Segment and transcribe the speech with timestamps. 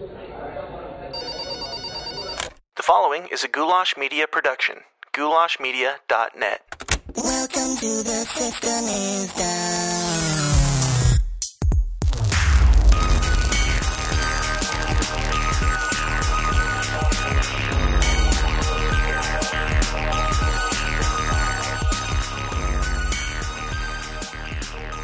[0.00, 0.06] The
[2.82, 4.76] following is a Goulash Media production.
[5.12, 6.62] goulashmedia.net.
[7.16, 9.90] Welcome to the system is down.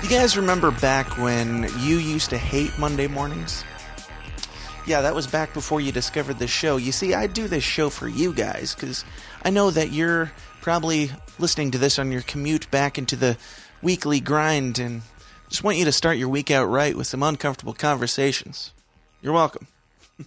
[0.03, 3.63] You guys remember back when you used to hate Monday mornings?
[4.87, 6.77] Yeah, that was back before you discovered this show.
[6.77, 9.05] You see, I do this show for you guys because
[9.45, 13.37] I know that you're probably listening to this on your commute back into the
[13.83, 15.03] weekly grind and
[15.49, 18.73] just want you to start your week out right with some uncomfortable conversations.
[19.21, 19.67] You're welcome.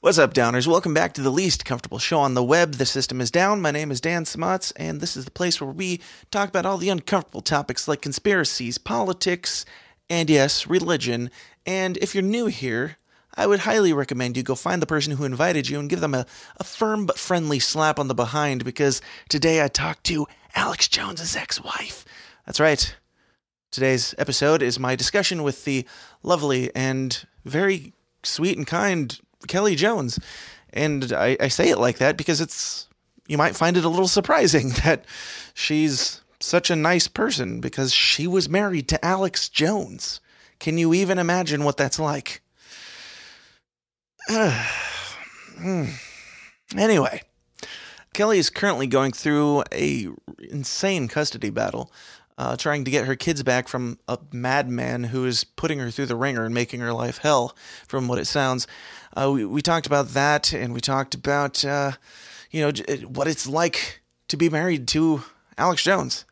[0.00, 0.66] What's up, Downers?
[0.66, 2.72] Welcome back to the least comfortable show on the web.
[2.72, 3.62] The system is down.
[3.62, 6.76] My name is Dan Smuts, and this is the place where we talk about all
[6.76, 9.64] the uncomfortable topics like conspiracies, politics,
[10.10, 11.30] and yes, religion.
[11.64, 12.98] And if you're new here,
[13.36, 16.14] I would highly recommend you go find the person who invited you and give them
[16.14, 20.88] a, a firm but friendly slap on the behind because today I talked to Alex
[20.88, 22.04] Jones's ex wife.
[22.46, 22.94] That's right.
[23.70, 25.84] Today's episode is my discussion with the
[26.22, 30.20] lovely and very sweet and kind Kelly Jones.
[30.72, 32.88] And I, I say it like that because it's,
[33.26, 35.04] you might find it a little surprising that
[35.54, 40.20] she's such a nice person because she was married to Alex Jones.
[40.60, 42.42] Can you even imagine what that's like?
[46.76, 47.22] anyway,
[48.14, 50.08] Kelly is currently going through a
[50.38, 51.92] insane custody battle,
[52.38, 56.06] uh, trying to get her kids back from a madman who is putting her through
[56.06, 57.54] the ringer and making her life hell,
[57.86, 58.66] from what it sounds.
[59.14, 61.92] Uh, we, we talked about that, and we talked about uh,
[62.50, 62.72] you know
[63.06, 65.22] what it's like to be married to
[65.58, 66.24] Alex Jones.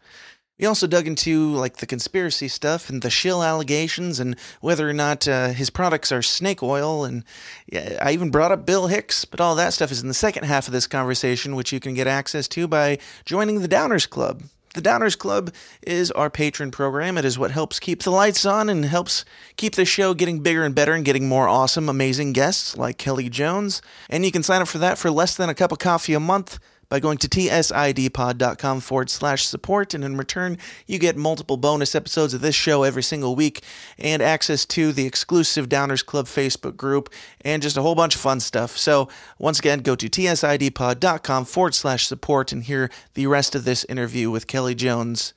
[0.62, 4.92] We also dug into like the conspiracy stuff and the shill allegations and whether or
[4.92, 7.04] not uh, his products are snake oil.
[7.04, 7.24] And
[7.66, 10.44] yeah, I even brought up Bill Hicks, but all that stuff is in the second
[10.44, 14.44] half of this conversation, which you can get access to by joining the Downers Club.
[14.74, 17.18] The Downers Club is our patron program.
[17.18, 19.24] It is what helps keep the lights on and helps
[19.56, 23.28] keep the show getting bigger and better and getting more awesome, amazing guests like Kelly
[23.28, 23.82] Jones.
[24.08, 26.20] And you can sign up for that for less than a cup of coffee a
[26.20, 26.60] month
[26.92, 29.94] by going to tsidpod.com forward slash support.
[29.94, 33.62] And in return, you get multiple bonus episodes of this show every single week
[33.96, 37.08] and access to the exclusive Downers Club Facebook group
[37.40, 38.76] and just a whole bunch of fun stuff.
[38.76, 39.08] So
[39.38, 44.30] once again, go to tsidpod.com forward slash support and hear the rest of this interview
[44.30, 45.32] with Kelly Jones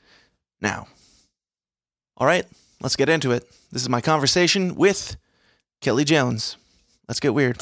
[0.60, 0.90] now.
[2.18, 2.46] All right,
[2.82, 3.50] let's get into it.
[3.72, 5.16] This is my conversation with
[5.80, 6.58] Kelly Jones.
[7.08, 7.62] Let's get weird.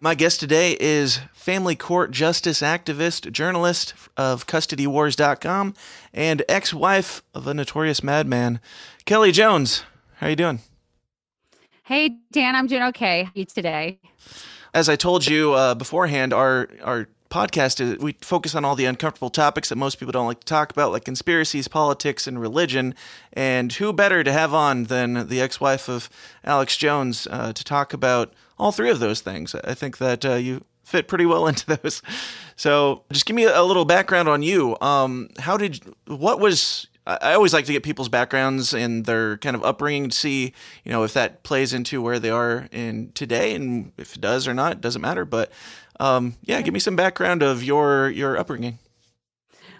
[0.00, 5.74] My guest today is family court justice activist, journalist of custodywars.com,
[6.12, 8.60] and ex-wife of a notorious madman,
[9.04, 9.84] Kelly Jones.
[10.16, 10.60] How are you doing?
[11.84, 13.24] Hey Dan, I'm doing okay.
[13.24, 14.00] How are you today?
[14.74, 18.84] As I told you uh, beforehand, our our podcast is we focus on all the
[18.84, 22.94] uncomfortable topics that most people don't like to talk about, like conspiracies, politics, and religion.
[23.32, 26.08] And who better to have on than the ex-wife of
[26.44, 29.54] Alex Jones uh, to talk about all three of those things?
[29.54, 32.02] I think that uh, you fit pretty well into those.
[32.56, 34.76] So, just give me a little background on you.
[34.80, 39.54] Um, how did what was I always like to get people's backgrounds and their kind
[39.54, 43.54] of upbringing to see, you know, if that plays into where they are in today,
[43.54, 45.24] and if it does or not, it doesn't matter.
[45.24, 45.52] But
[46.00, 48.78] um, yeah, give me some background of your your upbringing.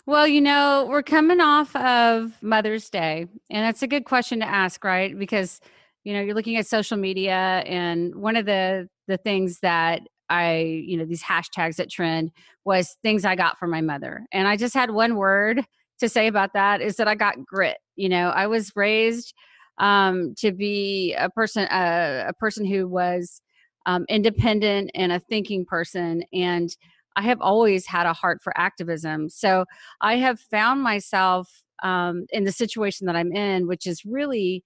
[0.06, 4.48] Well, you know, we're coming off of Mother's Day, and that's a good question to
[4.48, 5.18] ask, right?
[5.18, 5.60] Because
[6.04, 7.34] you know, you're looking at social media,
[7.66, 12.30] and one of the the things that I, you know, these hashtags that trend
[12.64, 15.64] was things I got from my mother, and I just had one word
[15.98, 17.78] to say about that is that I got grit.
[17.96, 19.34] You know, I was raised
[19.78, 23.40] um, to be a person, uh, a person who was
[23.86, 26.22] um, independent and a thinking person.
[26.32, 26.68] And
[27.16, 29.30] I have always had a heart for activism.
[29.30, 29.64] So
[30.02, 34.64] I have found myself um, in the situation that I'm in, which is really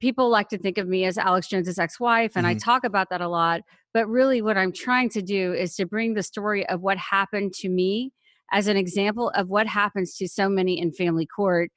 [0.00, 2.56] people like to think of me as Alex Jones's ex-wife, and mm-hmm.
[2.56, 3.62] I talk about that a lot.
[3.92, 7.52] But really, what I'm trying to do is to bring the story of what happened
[7.54, 8.12] to me
[8.52, 11.70] as an example of what happens to so many in family court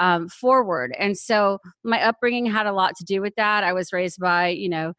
[0.00, 0.94] um, forward.
[0.98, 3.64] And so, my upbringing had a lot to do with that.
[3.64, 4.92] I was raised by, you know,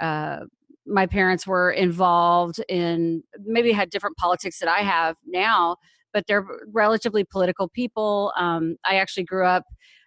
[0.00, 0.40] uh,
[0.86, 5.76] my parents were involved in maybe had different politics that I have now,
[6.12, 8.32] but they're relatively political people.
[8.36, 9.64] Um, I actually grew up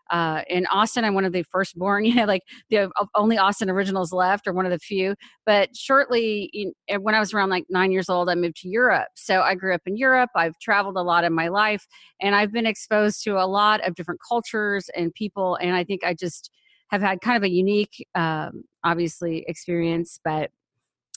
[0.09, 4.11] uh, in Austin, I'm one of the firstborn, you know, like the only Austin originals
[4.11, 5.15] left or one of the few.
[5.45, 9.09] But shortly, in, when I was around like nine years old, I moved to Europe.
[9.15, 10.29] So I grew up in Europe.
[10.35, 11.85] I've traveled a lot in my life
[12.21, 15.55] and I've been exposed to a lot of different cultures and people.
[15.55, 16.49] And I think I just
[16.89, 20.49] have had kind of a unique, um, obviously, experience, but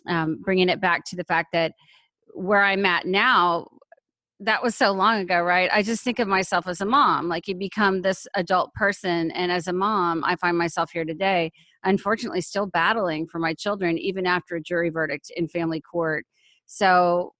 [0.09, 1.73] um, bringing it back to the fact that
[2.35, 3.69] where I'm at now,
[4.41, 5.71] that was so long ago, right?
[5.73, 7.29] I just think of myself as a mom.
[7.29, 9.31] Like you become this adult person.
[9.31, 11.53] And as a mom, I find myself here today,
[11.85, 16.27] unfortunately, still battling for my children, even after a jury verdict in family court.
[16.67, 17.35] So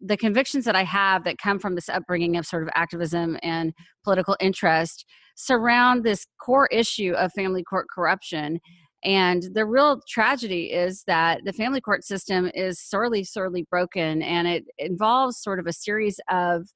[0.00, 3.72] the convictions that I have that come from this upbringing of sort of activism and
[4.04, 5.04] political interest
[5.36, 8.60] surround this core issue of family court corruption
[9.04, 14.46] and the real tragedy is that the family court system is sorely, sorely broken, and
[14.46, 16.68] it involves sort of a series of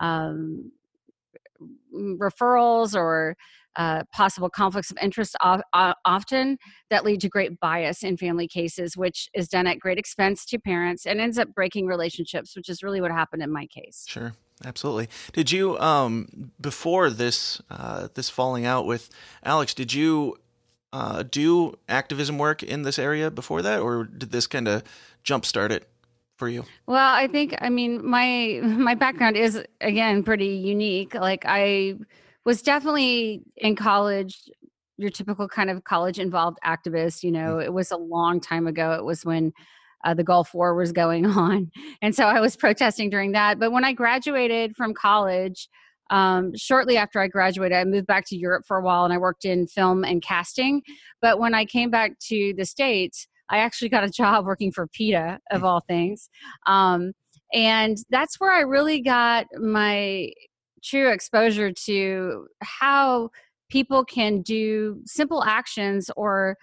[0.00, 0.72] um,
[1.94, 3.36] referrals or
[3.76, 6.58] uh, possible conflicts of interest often
[6.90, 10.58] that lead to great bias in family cases, which is done at great expense to
[10.58, 14.04] parents and ends up breaking relationships, which is really what happened in my case.
[14.08, 14.32] Sure.
[14.62, 15.08] Absolutely.
[15.32, 19.08] Did you, um, before this, uh, this falling out with
[19.42, 20.36] Alex, did you
[20.92, 24.82] uh, do activism work in this area before that, or did this kind of
[25.24, 25.88] jumpstart it
[26.36, 26.64] for you?
[26.86, 31.14] Well, I think I mean my my background is again pretty unique.
[31.14, 31.94] Like I
[32.44, 34.48] was definitely in college
[35.00, 37.62] your typical kind of college involved activist you know mm-hmm.
[37.62, 39.52] it was a long time ago it was when
[40.04, 41.70] uh, the gulf war was going on
[42.02, 45.68] and so i was protesting during that but when i graduated from college
[46.10, 49.18] um, shortly after I graduated, I moved back to Europe for a while and I
[49.18, 50.82] worked in film and casting.
[51.22, 54.86] But when I came back to the States, I actually got a job working for
[54.86, 56.28] PETA, of all things.
[56.66, 57.12] Um,
[57.52, 60.30] and that's where I really got my
[60.82, 63.30] true exposure to how
[63.70, 66.56] people can do simple actions or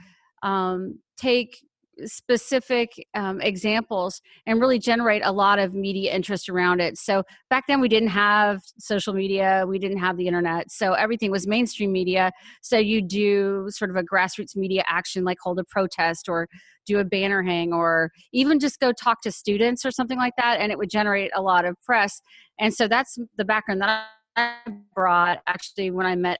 [0.43, 1.57] um, take
[2.05, 6.97] specific um, examples and really generate a lot of media interest around it.
[6.97, 11.31] So back then we didn't have social media, we didn't have the internet, so everything
[11.31, 12.31] was mainstream media.
[12.61, 16.47] So you do sort of a grassroots media action like hold a protest or
[16.85, 20.59] do a banner hang or even just go talk to students or something like that,
[20.59, 22.21] and it would generate a lot of press.
[22.59, 24.55] And so that's the background that I
[24.93, 26.39] brought actually when I met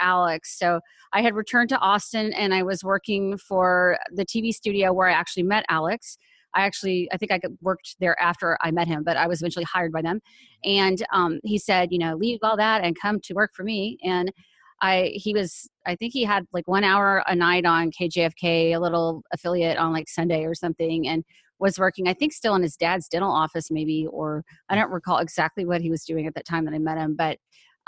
[0.00, 0.58] Alex.
[0.58, 0.80] So
[1.12, 5.12] I had returned to Austin and I was working for the TV studio where I
[5.12, 6.18] actually met Alex.
[6.54, 9.64] I actually, I think I worked there after I met him, but I was eventually
[9.64, 10.20] hired by them.
[10.64, 13.98] And um, he said, you know, leave all that and come to work for me.
[14.02, 14.32] And
[14.80, 18.78] I, he was, I think he had like one hour a night on KJFK, a
[18.78, 21.24] little affiliate on like Sunday or something, and
[21.58, 25.18] was working, I think, still in his dad's dental office, maybe, or I don't recall
[25.18, 27.38] exactly what he was doing at that time that I met him, but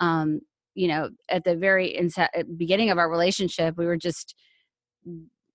[0.00, 0.40] um,
[0.74, 4.34] you know at the very inset, beginning of our relationship we were just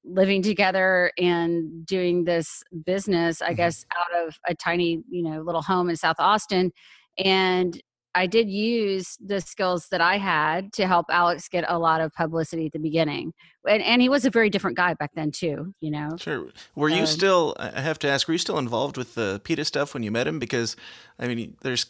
[0.03, 3.55] living together and doing this business i mm-hmm.
[3.55, 6.71] guess out of a tiny you know little home in south austin
[7.17, 7.81] and
[8.13, 12.13] i did use the skills that i had to help alex get a lot of
[12.13, 13.33] publicity at the beginning
[13.67, 16.89] and, and he was a very different guy back then too you know sure were
[16.89, 19.93] you um, still i have to ask were you still involved with the peta stuff
[19.95, 20.75] when you met him because
[21.17, 21.87] i mean there's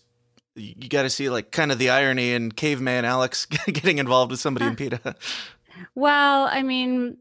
[0.55, 4.39] you got to see like kind of the irony in caveman Alex getting involved with
[4.39, 5.15] somebody in PETA.
[5.95, 7.17] Well, I mean,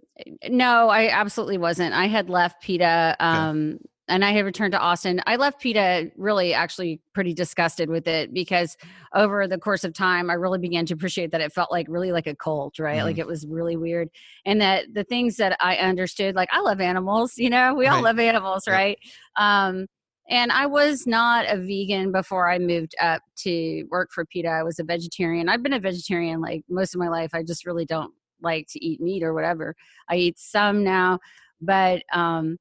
[0.48, 1.94] no, I absolutely wasn't.
[1.94, 3.84] I had left PETA um, okay.
[4.08, 5.20] and I had returned to Austin.
[5.26, 8.76] I left PETA really actually pretty disgusted with it because
[9.12, 12.12] over the course of time, I really began to appreciate that it felt like really
[12.12, 13.00] like a cult, right?
[13.00, 13.04] Mm.
[13.04, 14.08] Like it was really weird.
[14.44, 17.96] And that the things that I understood, like I love animals, you know, we all
[17.96, 18.04] right.
[18.04, 18.98] love animals, right?
[19.34, 19.88] Um,
[20.30, 24.48] and I was not a vegan before I moved up to work for PETA.
[24.48, 25.48] I was a vegetarian.
[25.48, 27.30] I've been a vegetarian like most of my life.
[27.34, 29.74] I just really don't like to eat meat or whatever.
[30.08, 31.18] I eat some now,
[31.60, 32.56] but um,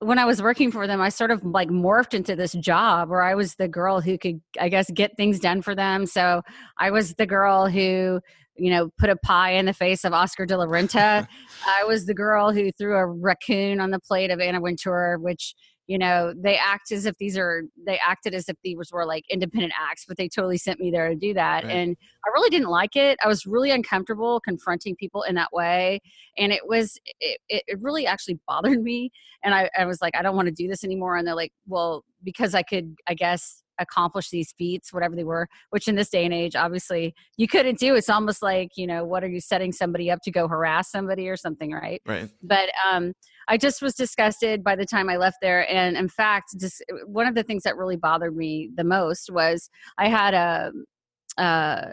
[0.00, 3.22] when I was working for them, I sort of like morphed into this job where
[3.22, 6.04] I was the girl who could, I guess, get things done for them.
[6.04, 6.42] So
[6.78, 8.20] I was the girl who,
[8.56, 11.26] you know, put a pie in the face of Oscar de la Renta.
[11.66, 15.54] I was the girl who threw a raccoon on the plate of Anna Wintour, which
[15.86, 19.24] you know they act as if these are they acted as if these were like
[19.30, 21.72] independent acts but they totally sent me there to do that right.
[21.72, 26.00] and i really didn't like it i was really uncomfortable confronting people in that way
[26.38, 29.10] and it was it, it really actually bothered me
[29.42, 31.52] and I, I was like i don't want to do this anymore and they're like
[31.66, 36.08] well because i could i guess accomplish these feats, whatever they were, which in this
[36.08, 37.94] day and age, obviously you couldn't do.
[37.94, 41.28] It's almost like, you know, what are you setting somebody up to go harass somebody
[41.28, 42.00] or something, right?
[42.06, 42.28] Right.
[42.42, 43.14] But um,
[43.48, 45.70] I just was disgusted by the time I left there.
[45.70, 49.68] And in fact, just one of the things that really bothered me the most was
[49.98, 50.72] I had a,
[51.36, 51.86] uh,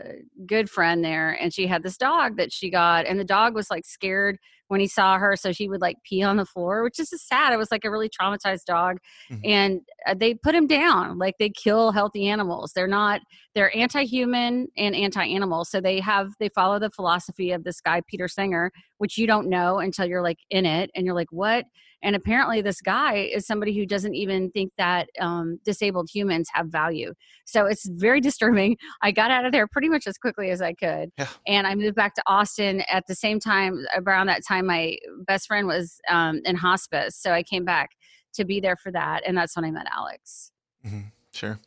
[0.46, 3.72] good friend there, and she had this dog that she got, and the dog was
[3.72, 4.38] like scared
[4.72, 7.28] when he saw her, so she would like pee on the floor, which is just
[7.28, 7.52] sad.
[7.52, 9.00] It was like a really traumatized dog,
[9.30, 9.42] Mhm.
[9.44, 11.18] and uh, they put him down.
[11.18, 12.72] Like they kill healthy animals.
[12.74, 13.20] They're not.
[13.54, 15.66] They're anti-human and anti-animal.
[15.66, 19.50] So they have they follow the philosophy of this guy Peter Singer, which you don't
[19.50, 21.66] know until you're like in it, and you're like, what?
[22.04, 26.68] And apparently, this guy is somebody who doesn't even think that um, disabled humans have
[26.68, 27.14] value.
[27.46, 28.78] So it's very disturbing.
[29.02, 31.12] I got out of there pretty much as quickly as I could.
[31.18, 31.28] Yeah.
[31.48, 33.86] And I moved back to Austin at the same time.
[33.96, 37.16] Around that time, my best friend was um, in hospice.
[37.16, 37.92] So I came back
[38.34, 39.24] to be there for that.
[39.26, 40.52] And that's when I met Alex.
[40.86, 41.02] Mm-hmm.
[41.34, 41.60] Sure.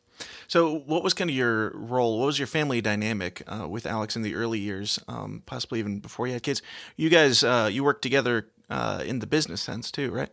[0.47, 2.19] So, what was kind of your role?
[2.19, 5.99] What was your family dynamic uh, with Alex in the early years, um, possibly even
[5.99, 6.61] before you had kids?
[6.95, 10.29] You guys, uh, you worked together uh, in the business sense too, right?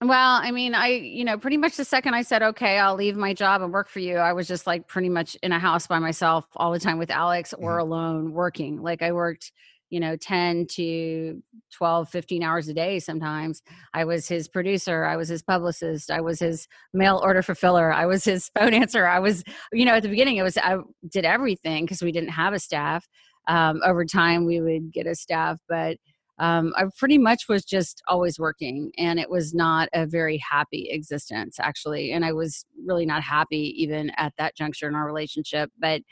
[0.00, 3.16] Well, I mean, I, you know, pretty much the second I said, okay, I'll leave
[3.16, 5.88] my job and work for you, I was just like pretty much in a house
[5.88, 8.80] by myself all the time with Alex or alone working.
[8.80, 9.50] Like I worked,
[9.90, 13.60] you know, 10 to 12, 15 hours a day sometimes.
[13.92, 15.04] I was his producer.
[15.04, 16.12] I was his publicist.
[16.12, 17.92] I was his mail order fulfiller.
[17.92, 19.04] I was his phone answer.
[19.04, 20.78] I was, you know, at the beginning, it was, I
[21.08, 23.08] did everything because we didn't have a staff.
[23.48, 25.96] Um, over time, we would get a staff, but
[26.38, 30.88] um, I pretty much was just always working, and it was not a very happy
[30.90, 32.12] existence, actually.
[32.12, 35.70] And I was really not happy even at that juncture in our relationship.
[35.78, 36.02] But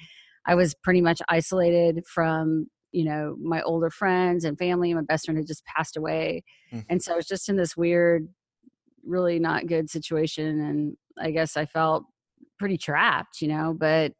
[0.45, 4.95] I was pretty much isolated from, you know, my older friends and family.
[4.95, 6.43] My best friend had just passed away.
[6.73, 6.85] Mm.
[6.89, 8.29] And so I was just in this weird,
[9.05, 10.61] really not good situation.
[10.61, 12.05] And I guess I felt
[12.59, 14.13] pretty trapped, you know, but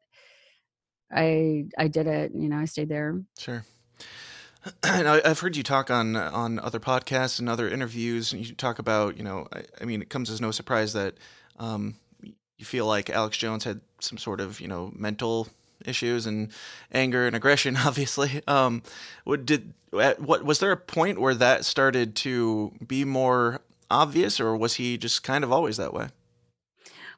[1.11, 3.21] I I did it, you know, I stayed there.
[3.37, 3.63] Sure.
[4.83, 8.53] And I, I've heard you talk on on other podcasts and other interviews, and you
[8.53, 11.15] talk about, you know, I, I mean, it comes as no surprise that
[11.57, 15.47] um, you feel like Alex Jones had some sort of, you know, mental
[15.85, 16.51] issues and
[16.91, 17.77] anger and aggression.
[17.85, 18.83] Obviously, um,
[19.23, 24.39] what did at what was there a point where that started to be more obvious,
[24.39, 26.09] or was he just kind of always that way?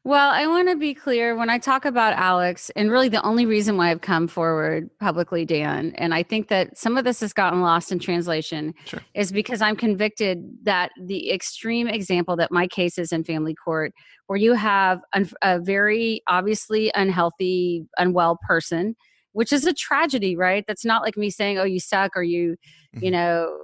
[0.06, 3.46] Well, I want to be clear when I talk about Alex, and really the only
[3.46, 7.34] reason why I've come forward publicly, Dan, and I think that some of this has
[7.34, 9.02] gotten lost in translation, Sure.
[9.14, 13.92] is because I'm convicted that the extreme example that my case is in family court,
[14.28, 15.02] where you have
[15.42, 18.96] a very obviously unhealthy, unwell person,
[19.34, 20.64] which is a tragedy, right?
[20.66, 22.56] That's not like me saying, oh, you suck or you,
[23.02, 23.12] you Mhm.
[23.12, 23.58] know,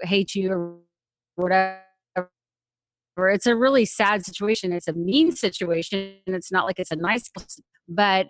[0.00, 0.78] hate you or
[1.36, 1.80] whatever
[3.18, 7.30] it's a really sad situation it's a mean situation it's not like it's a nice
[7.88, 8.28] but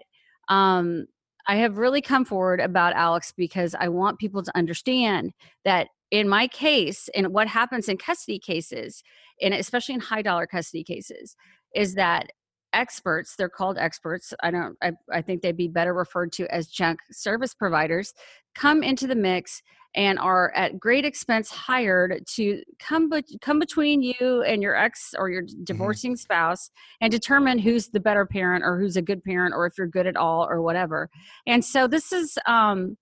[0.48, 1.06] um
[1.46, 5.32] i have really come forward about alex because i want people to understand
[5.64, 9.02] that in my case and what happens in custody cases
[9.40, 11.36] and especially in high dollar custody cases
[11.74, 12.30] is that
[12.72, 16.68] experts they're called experts i don't I, I think they'd be better referred to as
[16.68, 18.14] junk service providers
[18.54, 19.62] come into the mix
[19.94, 25.14] and are at great expense hired to come but come between you and your ex
[25.18, 29.54] or your divorcing spouse and determine who's the better parent or who's a good parent
[29.54, 31.10] or if you're good at all or whatever.
[31.46, 32.96] And so this is um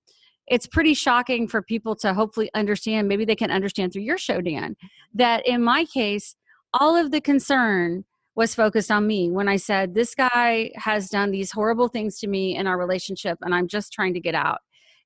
[0.49, 4.41] it's pretty shocking for people to hopefully understand maybe they can understand through your show
[4.41, 4.77] dan
[5.15, 6.35] that in my case
[6.75, 8.05] all of the concern
[8.41, 9.31] was focused on me.
[9.31, 13.37] When i said this guy has done these horrible things to me in our relationship
[13.43, 14.61] and i'm just trying to get out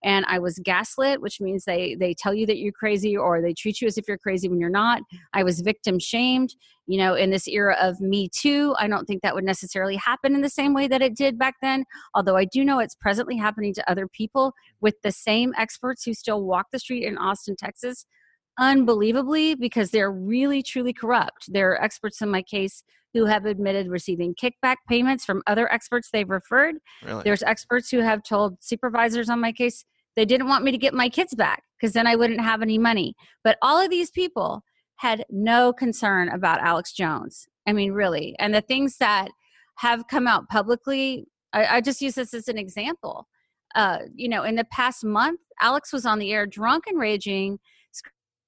[0.05, 3.53] and i was gaslit which means they they tell you that you're crazy or they
[3.53, 5.03] treat you as if you're crazy when you're not.
[5.33, 6.55] I was victim shamed
[6.87, 8.73] you know in this era of me too.
[8.79, 11.57] I don't think that would necessarily happen in the same way that it did back
[11.61, 16.05] then although i do know it's presently happening to other people with the same experts
[16.05, 18.07] who still walk the street in austin texas
[18.59, 22.83] unbelievably because they're really truly corrupt there are experts in my case
[23.13, 27.23] who have admitted receiving kickback payments from other experts they've referred Really?
[27.25, 29.85] there's experts who have told supervisors on my case
[30.17, 32.79] they didn't want me to get my kids back because then I wouldn't have any
[32.79, 33.15] money.
[33.43, 34.63] But all of these people
[34.97, 37.47] had no concern about Alex Jones.
[37.67, 38.37] I mean, really.
[38.39, 39.29] And the things that
[39.77, 43.27] have come out publicly, I, I just use this as an example.
[43.75, 47.59] Uh, you know, in the past month, Alex was on the air drunk and raging,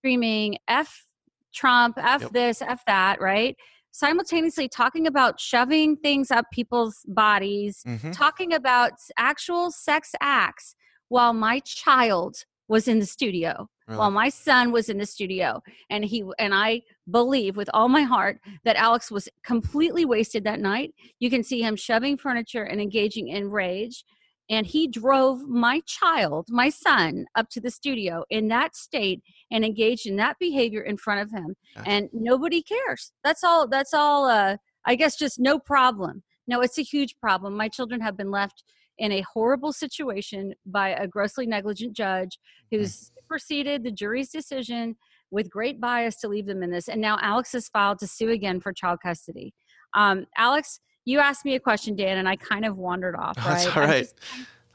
[0.06, 1.04] screaming, F
[1.52, 2.32] Trump, F Yep.
[2.32, 3.56] this, F that, right?
[3.90, 10.76] Simultaneously talking about shoving things up people's bodies, hmm talking about actual sex acts
[11.08, 12.36] while my child
[12.68, 13.98] was in the studio Really?
[13.98, 15.60] while my son was in the studio
[15.90, 20.58] and he and i believe with all my heart that alex was completely wasted that
[20.58, 24.04] night you can see him shoving furniture and engaging in rage
[24.48, 29.64] and he drove my child my son up to the studio in that state and
[29.64, 34.26] engaged in that behavior in front of him and nobody cares that's all that's all
[34.26, 38.30] uh i guess just no problem no it's a huge problem my children have been
[38.30, 38.64] left
[38.98, 42.38] in a horrible situation by a grossly negligent judge
[42.72, 42.82] Mm-hmm.
[42.82, 44.96] who's superseded the jury's decision
[45.30, 46.88] with great bias to leave them in this.
[46.88, 49.54] And now Alex has filed to sue again for child custody.
[49.94, 53.36] Um, Alex, you asked me a question, Dan, and I kind of wandered off.
[53.46, 53.64] Right?
[53.64, 54.08] That's all right.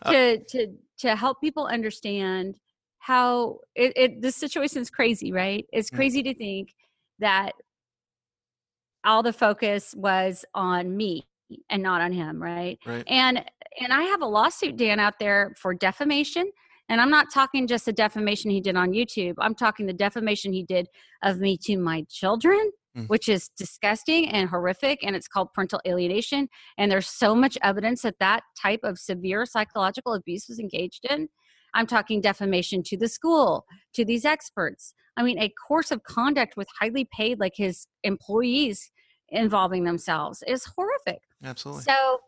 [0.07, 2.57] to to to help people understand
[2.99, 5.65] how it, it this situation is crazy, right?
[5.71, 5.95] It's Mm.
[5.95, 6.73] crazy to think
[7.19, 7.51] that
[9.03, 11.27] all the focus was on me
[11.69, 12.79] and not on him, right?
[12.85, 13.03] Right.
[13.07, 13.43] And
[13.79, 16.51] and I have a lawsuit, Dan, out there for defamation.
[16.89, 19.35] And I'm not talking just the defamation he did on YouTube.
[19.37, 20.87] I'm talking the defamation he did
[21.23, 23.07] of me to my children, Mm.
[23.07, 24.99] which is disgusting and horrific.
[25.01, 26.49] And it's called parental alienation.
[26.77, 31.29] And there's so much evidence that that type of severe psychological abuse was engaged in.
[31.73, 34.93] I'm talking defamation to the school, to these experts.
[35.15, 38.91] I mean, a course of conduct with highly paid, like his employees
[39.29, 41.21] involving themselves is horrific.
[41.43, 41.83] Absolutely.
[41.83, 42.19] So,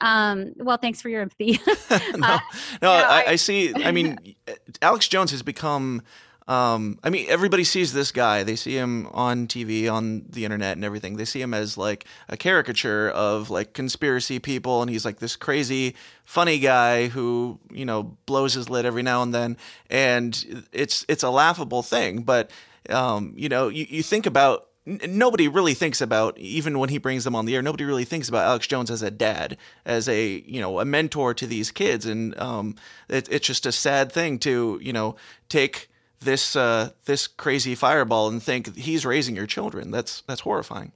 [0.00, 1.58] um, well, thanks for your empathy.
[1.90, 2.38] no, Uh,
[2.80, 3.74] no, no, I, I- I see.
[3.74, 4.16] I mean,
[4.82, 6.02] Alex Jones has become.
[6.46, 8.42] Um, I mean, everybody sees this guy.
[8.42, 11.16] They see him on TV, on the internet, and everything.
[11.16, 15.36] They see him as like a caricature of like conspiracy people, and he's like this
[15.36, 19.56] crazy, funny guy who you know blows his lid every now and then,
[19.88, 22.22] and it's it's a laughable thing.
[22.22, 22.50] But
[22.90, 27.24] um, you know, you, you think about nobody really thinks about even when he brings
[27.24, 30.42] them on the air nobody really thinks about alex jones as a dad as a
[30.46, 32.76] you know a mentor to these kids and um,
[33.08, 35.16] it, it's just a sad thing to you know
[35.48, 35.88] take
[36.24, 40.92] this uh, this crazy fireball and think he's raising your children that's that's horrifying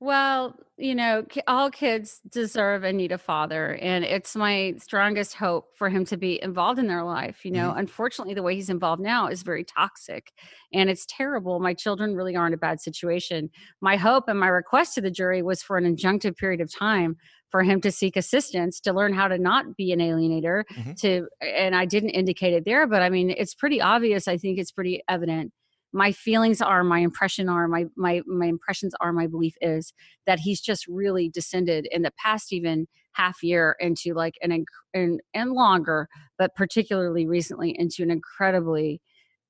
[0.00, 3.78] Well, you know, all kids deserve and need a father.
[3.80, 7.44] And it's my strongest hope for him to be involved in their life.
[7.44, 10.32] You know, unfortunately, the way he's involved now is very toxic
[10.72, 11.60] and it's terrible.
[11.60, 13.48] My children really are in a bad situation.
[13.80, 17.16] My hope and my request to the jury was for an injunctive period of time
[17.52, 20.96] for him to seek assistance to learn how to not be an alienator Mhm.
[21.00, 24.58] to and i didn't indicate it there but i mean it's pretty obvious i think
[24.58, 25.52] it's pretty evident
[25.92, 29.92] my feelings are my impression are my my my impressions are my belief is
[30.26, 35.20] that he's just really descended in the past even half year into like an and
[35.34, 39.00] and longer but particularly recently into an incredibly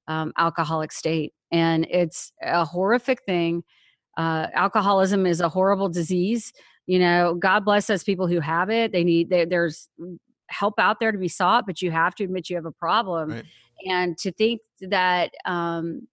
[0.09, 3.63] um, alcoholic state and it's a horrific thing
[4.17, 6.53] uh, alcoholism is a horrible disease
[6.87, 9.89] you know god bless those people who have it they need there there's
[10.49, 13.31] help out there to be sought but you have to admit you have a problem
[13.31, 13.45] Right.
[13.87, 16.07] and to think that um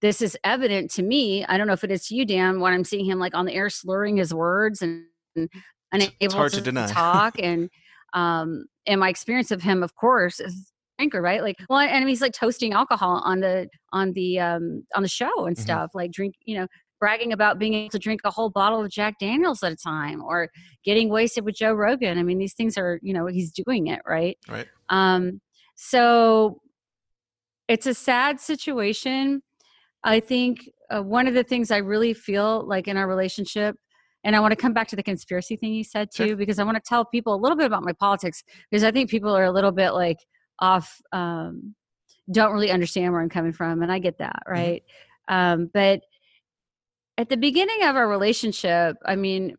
[0.00, 2.72] this is evident to me i don't know if it is to you dan when
[2.72, 5.04] i'm seeing him like on the air slurring his words and,
[5.36, 5.48] and
[5.92, 6.86] unable hard to deny.
[6.86, 7.68] talk and
[8.14, 12.20] um and my experience of him of course is drinker right like well and he's
[12.22, 15.60] like toasting alcohol on the on the um on the show and Mhm.
[15.60, 16.66] stuff like drink you know
[17.02, 20.22] bragging about being able to drink a whole bottle of Jack Daniels at a time
[20.22, 20.48] or
[20.84, 22.16] getting wasted with Joe Rogan.
[22.16, 24.38] I mean, these things are, you know, he's doing it, right?
[24.48, 24.68] Right.
[24.88, 25.40] Um,
[25.74, 26.60] so
[27.66, 29.42] it's a sad situation.
[30.04, 33.74] I think uh, one of the things I really feel like in our relationship,
[34.22, 36.36] and I want to come back to the conspiracy thing you said too, Sure.
[36.36, 39.10] because I want to tell people a little bit about my politics, because I think
[39.10, 40.18] people are a little bit like
[40.60, 41.74] off, um,
[42.30, 44.84] don't really understand where I'm coming from, and I get that, right?
[45.26, 46.02] Um, but
[47.22, 49.54] at the beginning of our relationship, I mean,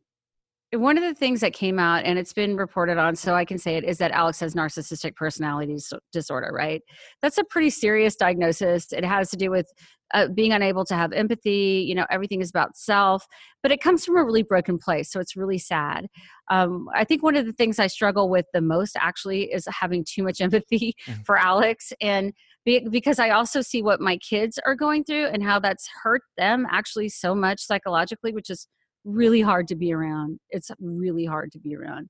[0.73, 3.57] one of the things that came out, and it's been reported on, so I can
[3.57, 5.77] say it, is that Alex has narcissistic personality
[6.11, 6.81] disorder, right?
[7.21, 8.91] That's a pretty serious diagnosis.
[8.91, 9.71] It has to do with
[10.13, 11.85] uh, being unable to have empathy.
[11.87, 13.25] You know, everything is about self,
[13.61, 15.09] but it comes from a really broken place.
[15.09, 16.07] So it's really sad.
[16.51, 20.03] Um, I think one of the things I struggle with the most actually is having
[20.03, 21.25] too much empathy Mhm.
[21.25, 21.93] for Alex.
[22.01, 22.33] And
[22.65, 26.21] be- because I also see what my kids are going through and how that's hurt
[26.37, 28.67] them actually so much psychologically, which is
[29.03, 30.39] really hard to be around.
[30.49, 32.09] It's really hard to be around.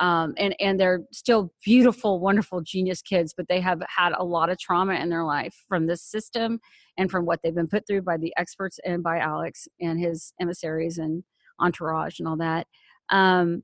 [0.00, 4.48] Um, and and they're still beautiful, wonderful, genius kids, but they have had a lot
[4.48, 6.60] of trauma in their life from this system
[6.96, 10.32] and from what they've been put through by the experts and by Alex and his
[10.40, 11.22] emissaries and
[11.60, 12.66] entourage and all that.
[13.10, 13.62] Um,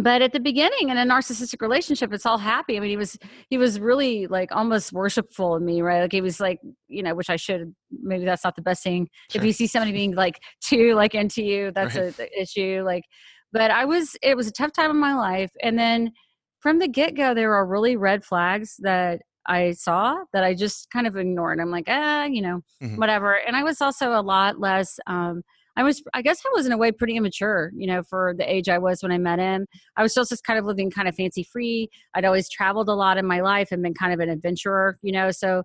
[0.00, 3.18] but at the beginning in a narcissistic relationship it's all happy i mean he was
[3.50, 7.14] he was really like almost worshipful of me right like he was like you know
[7.14, 9.40] which i should maybe that's not the best thing Sure.
[9.42, 12.14] if you see somebody being like too like into you that's Right.
[12.18, 13.04] a issue like
[13.52, 16.12] but i was it was a tough time in my life and then
[16.60, 21.06] from the get-go there were really red flags that i saw that i just kind
[21.06, 22.96] of ignored i'm like ah you know Mhm.
[22.96, 25.42] whatever and i was also a lot less um
[25.76, 28.50] I was, I guess I was in a way pretty immature, you know, for the
[28.50, 29.66] age I was when I met him.
[29.96, 31.88] I was still just kind of living kind of fancy free.
[32.14, 35.12] I'd always traveled a lot in my life and been kind of an adventurer, you
[35.12, 35.64] know, so,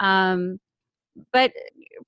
[0.00, 0.58] um,
[1.32, 1.52] but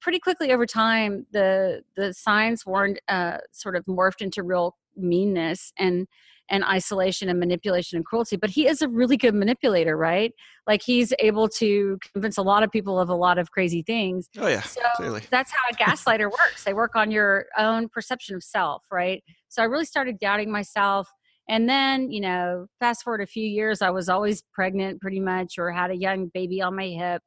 [0.00, 5.72] pretty quickly over time, the, the signs warned, uh, sort of morphed into real meanness.
[5.78, 6.07] And,
[6.50, 10.33] and isolation and manipulation and cruelty but he is a really good manipulator right
[10.66, 14.28] like he's able to convince a lot of people of a lot of crazy things
[14.38, 15.22] Oh yeah, so clearly.
[15.30, 16.64] that's how a gaslighter works.
[16.64, 19.22] They work on your own perception of self, right?
[19.48, 21.09] So I really started doubting myself.
[21.48, 25.59] And then, you know, fast forward a few years, I was always pregnant pretty much
[25.59, 27.22] or had a young baby on my hip.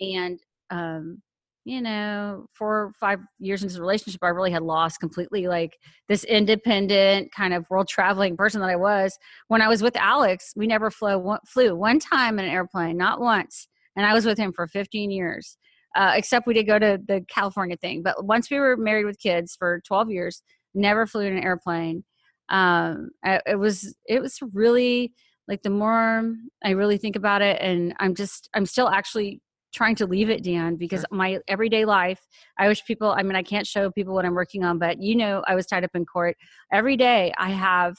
[0.00, 0.38] And,
[0.70, 1.22] um,
[1.66, 5.76] you know, four or five years into the relationship, I really had lost completely like
[6.08, 9.18] this independent kind of world traveling person that I was.
[9.48, 13.20] When I was with Alex, we never flew, flew one time in an airplane, not
[13.20, 13.68] once.
[13.96, 15.58] And I was with him for 15 years
[15.96, 18.02] uh, except we did go to the California thing.
[18.02, 20.42] But once we were married with kids for 12 years,
[20.74, 22.04] never flew in an airplane.
[22.48, 25.12] Um, it was it was really
[25.48, 29.40] like the more I really think about it, and I'm just I'm still actually
[29.72, 32.20] trying to leave it, Dan, because my everyday life.
[32.58, 33.10] I wish people.
[33.10, 35.66] I mean, I can't show people what I'm working on, but you know, I was
[35.66, 36.36] tied up in court
[36.72, 37.32] every day.
[37.38, 37.96] I have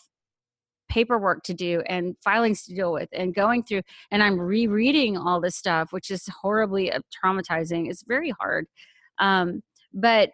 [0.90, 5.42] paperwork to do and filings to deal with and going through and i'm rereading all
[5.42, 8.66] this stuff which is horribly uh, traumatizing it's very hard
[9.20, 9.62] um,
[9.94, 10.32] but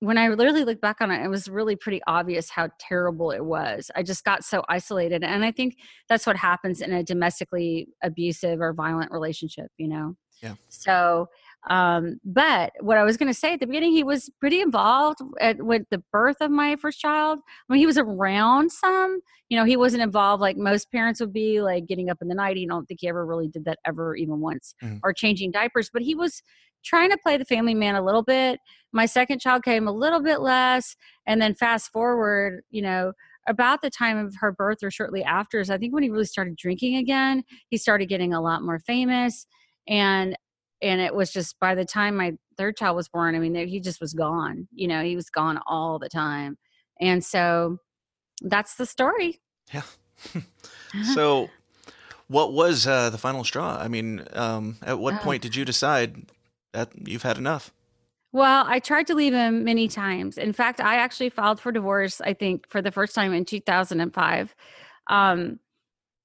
[0.00, 3.44] when i literally look back on it it was really pretty obvious how terrible it
[3.44, 5.76] was i just got so isolated and i think
[6.08, 10.54] that's what happens in a domestically abusive or violent relationship you know Yeah.
[10.68, 11.28] so
[11.68, 15.20] um, but what i was going to say at the beginning he was pretty involved
[15.40, 19.20] at, with the birth of my first child I mean, he was around some.
[19.48, 22.34] You know, he wasn't involved like most parents would be, like getting up in the
[22.34, 22.56] night.
[22.56, 25.00] I don't think he ever really did that ever, even once, Mhm.
[25.02, 25.90] or changing diapers.
[25.92, 26.42] But he was
[26.84, 28.60] trying to play the family man a little bit.
[28.92, 33.12] My second child came a little bit less, and then fast forward, you know,
[33.48, 36.24] about the time of her birth or shortly after, is I think when he really
[36.26, 39.46] started drinking again, he started getting a lot more famous,
[39.88, 40.36] and
[40.82, 43.66] and it was just by the time my third child was born, I mean, there-
[43.66, 44.66] he just was gone.
[44.72, 46.56] You know, he was gone all the time.
[47.00, 47.78] And so
[48.42, 49.40] that's the story.
[49.74, 49.82] Yeah.
[51.14, 51.50] so,
[52.28, 53.76] what was uh, the final straw?
[53.80, 55.18] I mean, um, at what Oh.
[55.18, 56.26] point did you decide
[56.72, 57.72] that you've had enough?
[58.32, 60.38] Well, I tried to leave him many times.
[60.38, 64.54] In fact, I actually filed for divorce, I think, for the first time in 2005.
[65.08, 65.58] Um,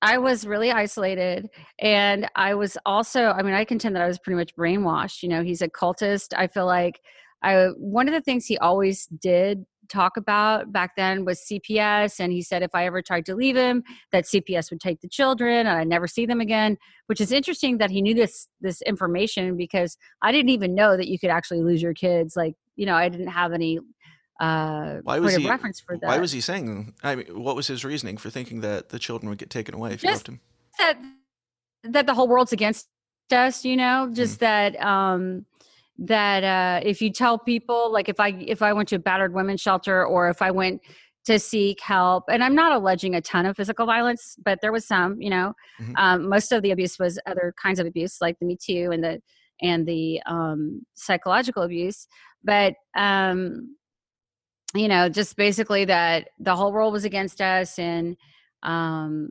[0.01, 1.49] I was really isolated.
[1.79, 5.23] And I was also, I mean, I contend that I was pretty much brainwashed.
[5.23, 6.33] You know, he's a cultist.
[6.35, 7.01] I feel like
[7.41, 12.19] I, one of the things he always did talk about back then was CPS.
[12.19, 15.07] And he said if I ever tried to leave him, that CPS would take the
[15.07, 16.77] children and I'd never see them again,
[17.07, 21.07] which is interesting that he knew this, this information because I didn't even know that
[21.07, 22.35] you could actually lose your kids.
[22.35, 23.79] Like, you know, I didn't have any
[24.39, 25.47] uh Why was he?
[25.47, 26.07] reference for that.
[26.07, 26.93] Why was he saying?
[27.03, 29.93] I mean, what was his reasoning for thinking that the children would get taken away
[29.93, 30.39] if you left him?
[30.77, 30.97] that
[31.83, 32.87] that the whole world's against
[33.31, 35.45] us, you know, just that um
[35.97, 39.33] that uh if you tell people like if I if I went to a battered
[39.33, 40.81] women's shelter or if I went
[41.25, 44.85] to seek help and I'm not alleging a ton of physical violence, but there was
[44.85, 45.53] some, you know.
[45.81, 45.93] Mhm.
[45.97, 49.01] Um most of the abuse was other kinds of abuse like the Me Too and
[49.03, 49.21] the
[49.61, 52.07] and the um psychological abuse.
[52.43, 53.77] But um
[54.75, 58.17] you know, just basically that the whole world was against us and
[58.63, 59.29] um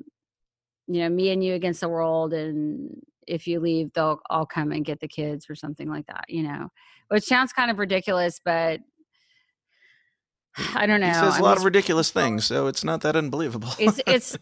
[0.87, 4.71] you know, me and you against the world and if you leave they'll all come
[4.73, 6.69] and get the kids or something like that, you know.
[7.09, 8.81] Which sounds kind of ridiculous, but
[10.75, 11.09] I don't know.
[11.09, 13.71] He says a lot of ridiculous things, so it's not that unbelievable.
[13.79, 14.37] it's it's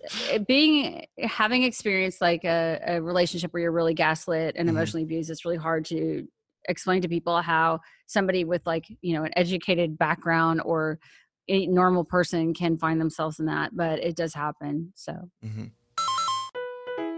[0.46, 4.72] being having experienced like a, a relationship where you're really gaslit and Mhm.
[4.72, 6.26] emotionally abused it's really hard to
[6.68, 10.98] explain to people how somebody with like you know an educated background or
[11.48, 15.72] a normal person can find themselves in that but it does happen so Mhm.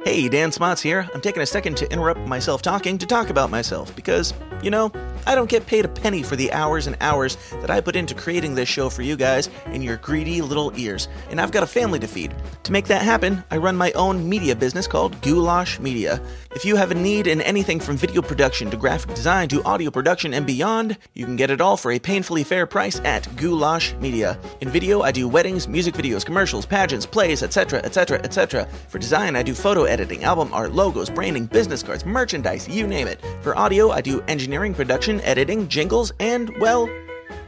[0.05, 1.09] Hey, Dan Smots here.
[1.15, 4.93] I'm taking a second to interrupt myself talking to talk about myself because, you know,
[5.27, 8.15] I don't get paid a penny for the hours and hours that I put into
[8.15, 11.67] creating this show for you guys in your greedy little ears, and I've got a
[11.67, 12.35] family to feed.
[12.65, 16.21] To make that happen, I run my own media business called Goulash Media.
[16.55, 19.91] If you have a need in anything from video production to graphic design to audio
[19.91, 23.95] production and beyond, you can get it all for a painfully fair price at Goulash
[23.95, 24.39] Media.
[24.61, 28.67] In video, I do weddings, music videos, commercials, pageants, plays, etc., etc., etc.
[28.89, 33.07] For design, I do photo editing, album art, logos, branding, business cards, merchandise, you name
[33.07, 33.21] it.
[33.43, 36.89] For audio, I do engineering, production, editing, jingles, and, well,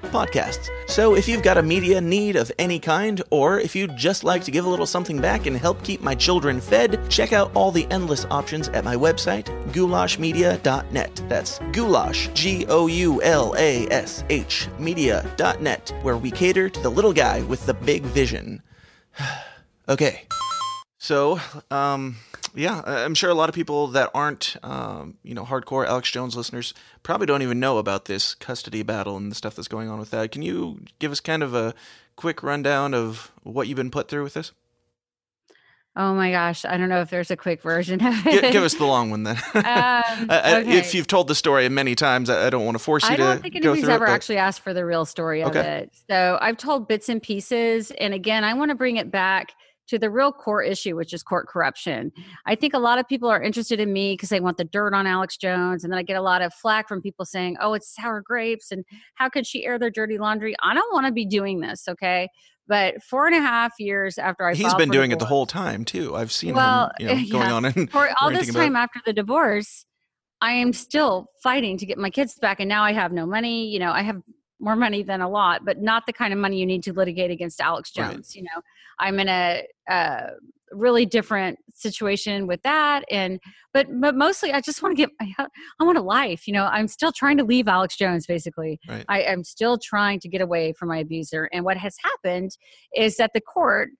[0.04, 0.70] podcasts.
[0.86, 4.44] So if you've got a media need of any kind, or if you'd just like
[4.44, 7.72] to give a little something back and help keep my children fed, check out all
[7.72, 11.22] the endless options at my website, goulashmedia.net.
[11.28, 16.90] That's goulash, G O U L A S H, media.net, where we cater to the
[16.90, 18.62] little guy with the big vision.
[19.88, 20.22] okay.
[20.98, 21.38] So,
[21.70, 22.16] um,
[22.56, 26.36] yeah, I'm sure a lot of people that aren't, um, you know, hardcore Alex Jones
[26.36, 29.98] listeners probably don't even know about this custody battle and the stuff that's going on
[29.98, 30.32] with that.
[30.32, 31.74] Can you give us kind of a
[32.16, 34.52] quick rundown of what you've been put through with this?
[35.98, 38.52] Oh my gosh, I don't know if there's a quick version of it.
[38.52, 39.36] give us the long one then.
[39.54, 40.76] Um, I- okay.
[40.78, 43.16] If you've told the story many times, I, I don't want to force you I
[43.16, 44.08] to I don't think anybody's ever it.
[44.08, 45.90] but- actually asked for the real story of it.
[46.10, 47.92] So I've told bits and pieces.
[47.92, 49.54] And again, I want to bring it back
[49.88, 52.12] to the real core issue, which is court corruption.
[52.44, 54.94] I think a lot of people are interested in me because they want the dirt
[54.94, 55.84] on Alex Jones.
[55.84, 58.70] And then I get a lot of flack from people saying, oh, it's sour grapes.
[58.72, 60.54] And how could she air their dirty laundry?
[60.62, 61.86] I don't want to be doing this.
[61.88, 62.28] Okay.
[62.68, 65.84] But four and a half years after I he's been doing it the whole time
[65.84, 66.16] too.
[66.16, 67.54] I've seen Well, him, you know, going yeah.
[67.54, 69.86] on and for all this about time after the divorce,
[70.40, 72.58] I am still fighting to get my kids back.
[72.58, 73.68] And now I have no money.
[73.68, 74.20] You know, I have
[74.60, 77.30] more money than a lot, but not the kind of money you need to litigate
[77.30, 78.12] against Alex Right.
[78.12, 78.34] Jones.
[78.34, 78.62] You know,
[78.98, 80.30] I'm in a, uh
[80.72, 83.04] really different situation with that.
[83.10, 83.40] And,
[83.72, 85.46] but, but mostly I just want to get, I,
[85.80, 86.46] I want a life.
[86.46, 88.80] You know, I'm still trying to leave Alex Jones basically.
[88.88, 89.04] Right.
[89.08, 91.48] I am still trying to get away from my abuser.
[91.52, 92.56] And what has happened
[92.94, 93.90] is that the court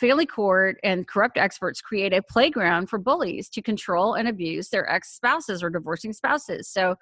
[0.00, 4.90] family court and corrupt experts create a playground for bullies to control and abuse their
[4.90, 6.68] ex spouses or divorcing spouses.
[6.68, 6.96] So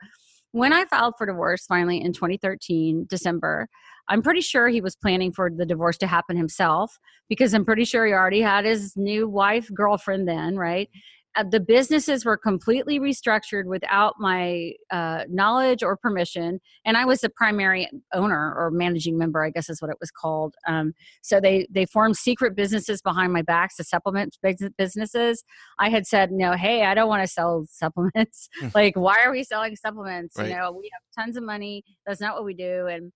[0.54, 3.68] when I filed for divorce finally in 2013, December,
[4.08, 6.96] I'm pretty sure he was planning for the divorce to happen himself
[7.28, 10.88] because I'm pretty sure he already had his new wife, girlfriend then, right?
[11.36, 16.60] Uh, the businesses were completely restructured without my uh, knowledge or permission.
[16.84, 20.10] And I was the primary owner or managing member, I guess is what it was
[20.10, 20.54] called.
[20.66, 20.92] Um,
[21.22, 24.36] so they they formed secret businesses behind my back to supplement
[24.76, 25.44] businesses.
[25.78, 28.48] I had said, no, hey, I don't want to sell supplements.
[28.74, 30.36] like, why are we selling supplements?
[30.38, 30.48] Right.
[30.48, 31.82] You know, we have tons of money.
[32.06, 32.86] That's not what we do.
[32.86, 33.12] And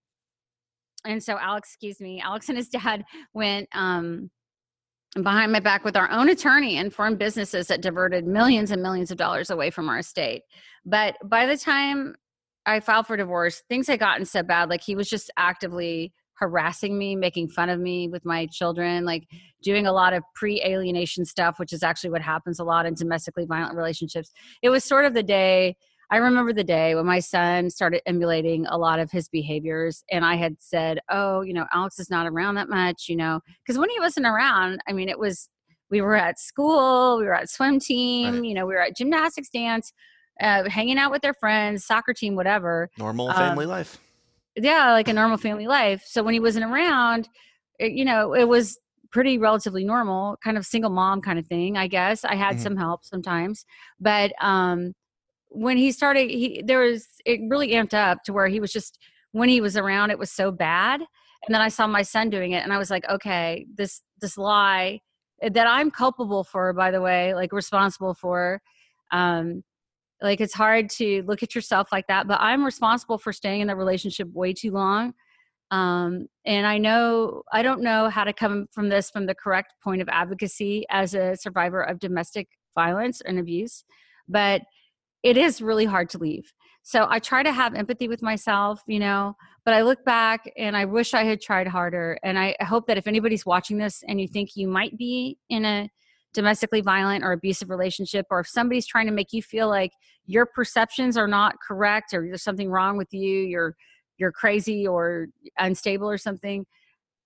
[1.05, 4.31] and so Alex, excuse me, Alex and his dad went um
[5.15, 9.11] behind my back with our own attorney and formed businesses that diverted millions and millions
[9.11, 10.43] of dollars away from our estate.
[10.85, 12.15] But by the time
[12.67, 14.69] I filed for divorce, things had gotten so bad.
[14.69, 19.27] Like he was just actively harassing me, making fun of me with my children, like
[19.63, 22.95] doing a lot of pre alienation stuff, which is actually what happens a lot in
[22.95, 24.31] domestically violent relationships.
[24.63, 25.77] It was sort of the day.
[26.11, 30.25] I remember the day when my son started emulating a lot of his behaviors, and
[30.25, 33.79] I had said, "Oh, you know, Alex is not around that much, you know, because
[33.79, 35.49] when he wasn't around, I mean, it was
[35.91, 38.45] we were at school, we were at swim team, Right.
[38.45, 39.93] you know, we were at gymnastics dance,
[40.41, 42.91] uh, hanging out with their friends, soccer team, whatever.
[42.99, 43.99] Normal um, family life.
[44.57, 46.03] Yeah, like a normal family life.
[46.07, 47.29] So when he wasn't around,
[47.79, 48.79] it, you know, it was
[49.11, 52.25] pretty relatively normal, kind of single mom kind of thing, I guess.
[52.25, 52.63] I had Mhm.
[52.63, 53.65] some help sometimes,
[54.01, 54.95] but um,
[55.51, 58.99] when he started, he there was it really amped up to where he was just
[59.33, 61.01] when he was around, it was so bad.
[61.01, 64.37] And then I saw my son doing it, and I was like, okay, this this
[64.37, 65.01] lie
[65.41, 68.61] that I'm culpable for, by the way, like responsible for.
[69.13, 69.63] Um,
[70.21, 73.69] like it's hard to look at yourself like that, but I'm responsible for staying in
[73.69, 75.15] the relationship way too long.
[75.71, 79.75] Um, and I know I don't know how to come from this from the correct
[79.85, 83.85] point of advocacy as a survivor of domestic violence and abuse,
[84.29, 84.63] but
[85.23, 86.53] it is really hard to leave.
[86.83, 90.77] So I try to have empathy with myself, you know, but I look back and
[90.77, 92.19] I wish I had tried harder.
[92.23, 95.65] And I hope that if anybody's watching this and you think you might be in
[95.67, 95.91] a
[96.33, 99.93] domestically violent or abusive relationship, or if somebody's trying to make you feel like
[100.25, 103.77] your perceptions are not correct or there's something wrong with you, you're
[104.17, 105.29] you're crazy or
[105.59, 106.65] unstable or something,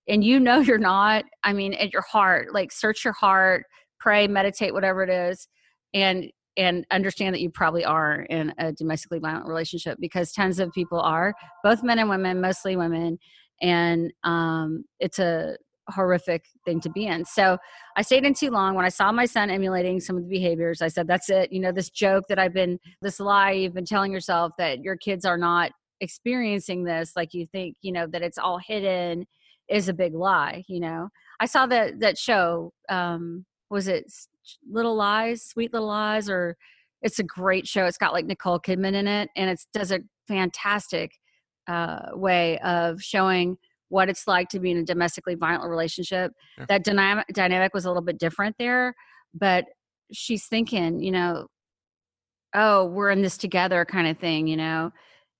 [0.07, 3.65] and you know you're not, I mean, at your heart, like search your heart,
[3.99, 5.47] pray, meditate, whatever it is,
[5.93, 10.71] and and understand that you probably are in a domestically violent relationship because tons of
[10.71, 13.17] people are, both men and women, mostly women,
[13.61, 15.57] and um, it's a
[15.89, 17.25] horrific thing to be in.
[17.25, 17.57] So
[17.97, 18.75] I stayed in too long.
[18.75, 21.59] When I saw my son emulating some of the behaviors, I said, "That's it." You
[21.59, 25.25] know, this joke that I've been, this lie you've been telling yourself that your kids
[25.25, 29.25] are not experiencing this, like you think, you know, that it's all hidden,
[29.69, 30.63] is a big lie.
[30.67, 32.73] You know, I saw that that show.
[32.89, 34.05] Um, was it
[34.69, 36.57] Little Lies, Sweet Little Lies, or
[37.01, 37.85] it's a great show.
[37.85, 41.11] It's got like Nicole Kidman in it, and it does a fantastic
[41.67, 43.57] uh, way of showing
[43.89, 46.31] what it's like to be in a domestically violent relationship.
[46.57, 46.65] Yeah.
[46.69, 48.95] That dynamic dynamic was a little bit different there,
[49.33, 49.65] but
[50.11, 51.47] she's thinking, you know,
[52.55, 54.91] oh, we're in this together kind of thing, you know.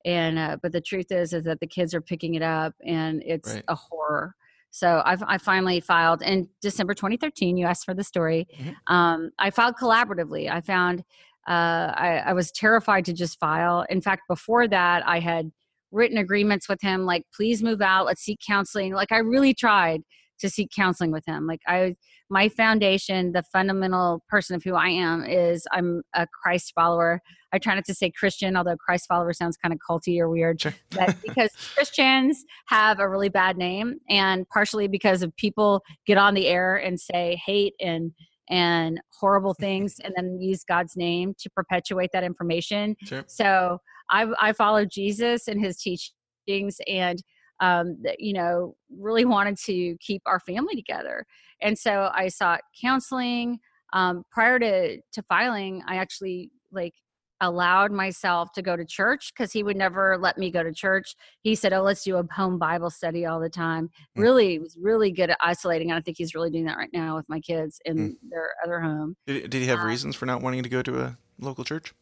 [0.05, 3.23] And uh, but the truth is, is that the kids are picking it up, and
[3.25, 3.63] it's Right.
[3.67, 4.35] a horror.
[4.73, 7.57] So I've, I finally filed in December 2013.
[7.57, 8.47] You asked for the story.
[8.59, 8.75] Mhm.
[8.87, 10.51] Um, I filed collaboratively.
[10.51, 11.03] I found
[11.47, 13.85] uh, I, I was terrified to just file.
[13.87, 15.51] In fact, before that, I had
[15.91, 18.93] written agreements with him, like, please move out, let's seek counseling.
[18.93, 20.01] Like, I really tried
[20.39, 21.47] to seek counseling with him.
[21.47, 21.95] Like I,
[22.29, 27.21] my foundation, the fundamental person of who I am is I'm a Christ follower.
[27.53, 30.61] I try not to say Christian, although Christ follower sounds kind of culty or weird.
[30.61, 30.73] Sure.
[30.91, 36.33] but because Christians have a really bad name, and partially because of people get on
[36.33, 38.11] the air and say hate and
[38.49, 42.95] and horrible things, and then use God's name to perpetuate that information.
[43.05, 43.23] Sure.
[43.27, 47.23] So I, I follow Jesus and his teachings, and
[47.59, 51.25] um, that, you know, really wanted to keep our family together.
[51.61, 53.59] And so I sought counseling.
[53.93, 56.95] Um, prior to to filing, I actually like
[57.41, 61.15] allowed myself to go to church because he would never let me go to church.
[61.41, 64.21] He said, "Oh, let's do a home Bible study all the time." Mm.
[64.23, 67.15] Really, was really good at isolating, and I think he's really doing that right now
[67.15, 68.29] with my kids in Mm.
[68.29, 69.15] their other home.
[69.27, 71.93] Did, did he have Um, reasons for not wanting to go to a local church?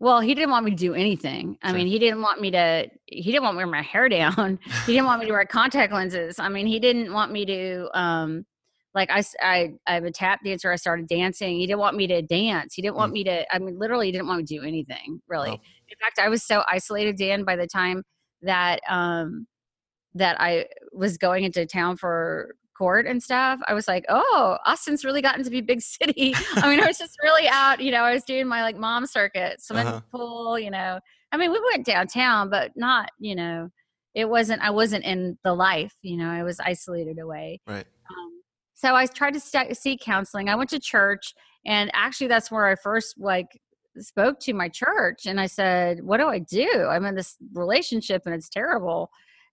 [0.00, 1.58] Well, he didn't want me to do anything.
[1.62, 1.76] I Sure.
[1.78, 2.88] mean, he didn't want me to.
[3.06, 4.58] He didn't want me to wear my hair down.
[4.86, 6.38] he didn't want me to wear contact lenses.
[6.38, 7.88] I mean, he didn't want me to.
[7.98, 8.44] um
[8.92, 10.72] like I, I, I'm a tap dancer.
[10.72, 11.56] I started dancing.
[11.60, 12.74] He didn't want me to dance.
[12.74, 13.54] He didn't want me to.
[13.54, 15.20] I mean, literally, he didn't want me to do anything.
[15.28, 15.50] Really.
[15.50, 15.60] Wow.
[15.88, 18.02] In fact, I was so isolated, Dan, by the time
[18.42, 19.46] that um
[20.14, 23.60] that I was going into town for court and stuff.
[23.68, 26.34] I was like, oh, Austin's really gotten to be big city.
[26.56, 27.78] I mean, I was just really out.
[27.80, 30.00] You know, I was doing my like mom circuit, swimming Uh-huh.
[30.10, 30.58] pool.
[30.58, 30.98] You know,
[31.30, 33.10] I mean, we went downtown, but not.
[33.18, 33.68] You know,
[34.14, 34.62] it wasn't.
[34.62, 35.94] I wasn't in the life.
[36.00, 37.60] You know, I was isolated away.
[37.66, 37.84] Right.
[38.10, 38.40] Um,
[38.74, 40.48] so I tried to st- seek counseling.
[40.48, 41.34] I went to church,
[41.66, 43.48] and actually, that's where I first like
[43.98, 46.86] spoke to my church, and I said, "What do I do?
[46.90, 49.10] I'm in this relationship, and it's terrible."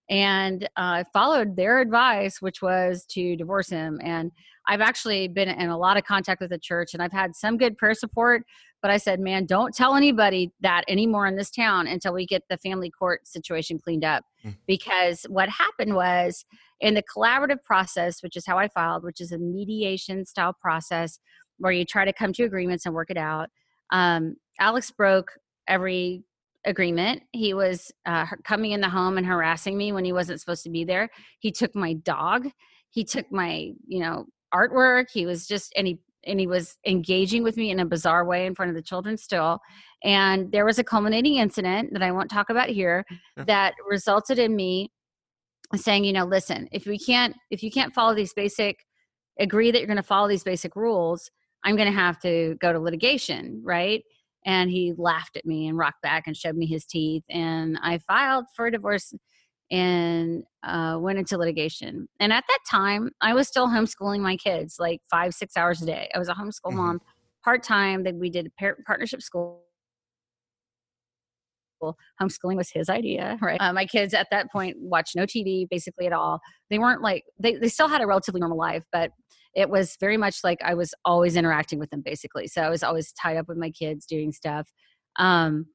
[0.09, 3.99] And uh, I followed their advice, which was to divorce him.
[4.03, 4.31] And
[4.67, 7.57] I've actually been in a lot of contact with the church, and I've had some
[7.57, 8.43] good prayer support.
[8.81, 12.43] But I said, "Man, don't tell anybody that anymore in this town until we get
[12.49, 14.55] the family court situation cleaned up." Mm.
[14.67, 16.45] Because what happened was
[16.79, 21.19] in the collaborative process, which is how I filed, which is a mediation style process
[21.57, 23.49] where you try to come to agreements and work it out.
[23.91, 25.31] Um, Alex broke
[25.67, 26.23] every
[26.65, 27.23] agreement.
[27.31, 30.69] He was uh, coming in the home and harassing me when he wasn't supposed to
[30.69, 31.09] be there.
[31.39, 32.49] He took my dog.
[32.89, 35.05] He took my, you know, artwork.
[35.11, 38.45] He was just and he and he was engaging with me in a bizarre way
[38.45, 39.59] in front of the children still.
[40.03, 43.05] And there was a culminating incident that I won't talk about here
[43.37, 44.91] that resulted in me
[45.75, 48.85] saying, you know, listen, if we can't if you can't follow these basic
[49.39, 51.29] agree that you're going to follow these basic rules,
[51.63, 54.03] I'm going to have to go to litigation, right?
[54.47, 57.23] And he laughed at me and rocked back and showed me his teeth.
[57.29, 59.13] And I filed for a divorce
[59.69, 62.07] and uh, went into litigation.
[62.21, 65.85] And at that time, I was still homeschooling my kids like five, six hours a
[65.85, 66.09] day.
[66.15, 66.75] I was a homeschool Mhm.
[66.75, 67.01] mom
[67.43, 68.03] part time.
[68.03, 69.66] That we did a par- partnership school.
[72.21, 73.59] Homeschooling was his idea, right?
[73.59, 76.39] Uh, my kids at that point watched no TV basically at all.
[76.69, 79.11] They weren't like they, they still had a relatively normal life, but
[79.55, 82.47] it was very much like I was always interacting with them basically.
[82.47, 84.69] So I was always tied up with my kids doing stuff.
[85.17, 85.67] Um,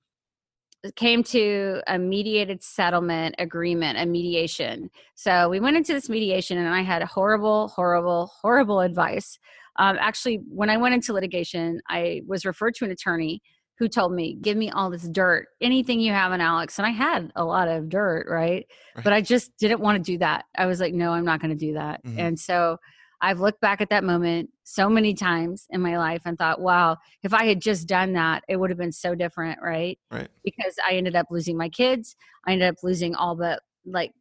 [0.96, 4.90] came to a mediated settlement agreement, a mediation.
[5.14, 9.38] So we went into this mediation, and I had horrible, horrible, horrible advice.
[9.78, 13.42] Um, actually, when I went into litigation, I was referred to an attorney
[13.78, 16.90] who told me, "Give me all this dirt, anything you have on Alex." And I
[16.90, 18.66] had a lot of dirt, right?
[18.94, 19.04] Right.
[19.04, 20.44] But I just didn't want to do that.
[20.56, 22.18] I was like, "No, I'm not going to do that." Mhm.
[22.18, 22.78] And so
[23.20, 26.98] I've looked back at that moment so many times in my life and thought, "Wow,
[27.22, 30.28] if I had just done that, it would have been so different, right?" Right.
[30.44, 32.16] Because I ended up losing my kids.
[32.46, 34.12] I ended up losing all but like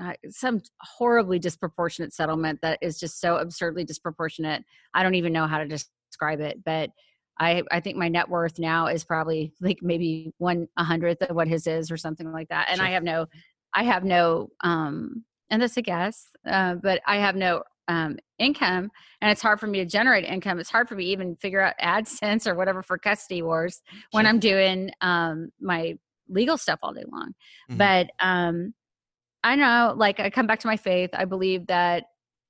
[0.00, 4.64] uh, some horribly disproportionate settlement that is just so absurdly disproportionate.
[4.94, 6.90] I don't even know how to describe it, but
[7.38, 11.36] I I think my net worth now is probably like maybe one a hundredth of
[11.36, 12.68] what his is or something like that.
[12.70, 13.26] And I have no,
[13.74, 18.90] I have no, um, and that's a guess, uh, but I have no um, income,
[19.20, 20.58] and it's hard for me to generate income.
[20.58, 24.26] It's hard for me to even figure out AdSense or whatever for custody wars when
[24.26, 25.94] I'm doing um, my
[26.28, 27.34] legal stuff all day long.
[27.70, 27.78] Mhm.
[27.78, 28.74] But um,
[29.42, 31.10] I know, like, I come back to my faith.
[31.14, 32.04] I believe that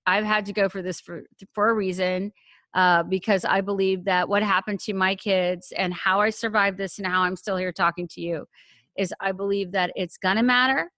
[0.06, 2.32] I've had to go for this for for a reason.
[2.74, 6.98] Uh, because I believe that what happened to my kids and how I survived this
[6.98, 8.46] and how I'm still here talking to you
[8.96, 10.92] is I believe that it's gonna matter.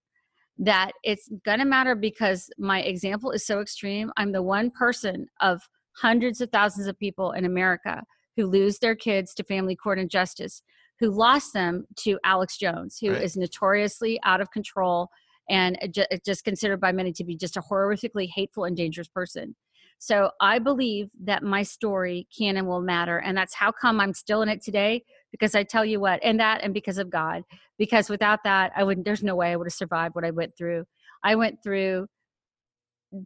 [0.59, 4.11] That it's gonna matter because my example is so extreme.
[4.16, 5.62] I'm the one person of
[5.96, 8.02] hundreds of thousands of people in America
[8.37, 10.62] who lose their kids to family court injustice,
[10.98, 13.42] who lost them to Alex Jones, who is Right.
[13.42, 15.09] notoriously out of control
[15.48, 15.78] and
[16.24, 19.57] just considered by many to be just a horrifically hateful and dangerous person.
[20.03, 23.18] So I believe that my story can and will matter.
[23.18, 25.05] And that's how come I'm still in it today.
[25.30, 27.42] Because I tell you what, and that and because of God.
[27.78, 30.57] Because without that, I wouldn't there's no way I would have survived what I went
[30.57, 30.86] through.
[31.22, 32.07] I went through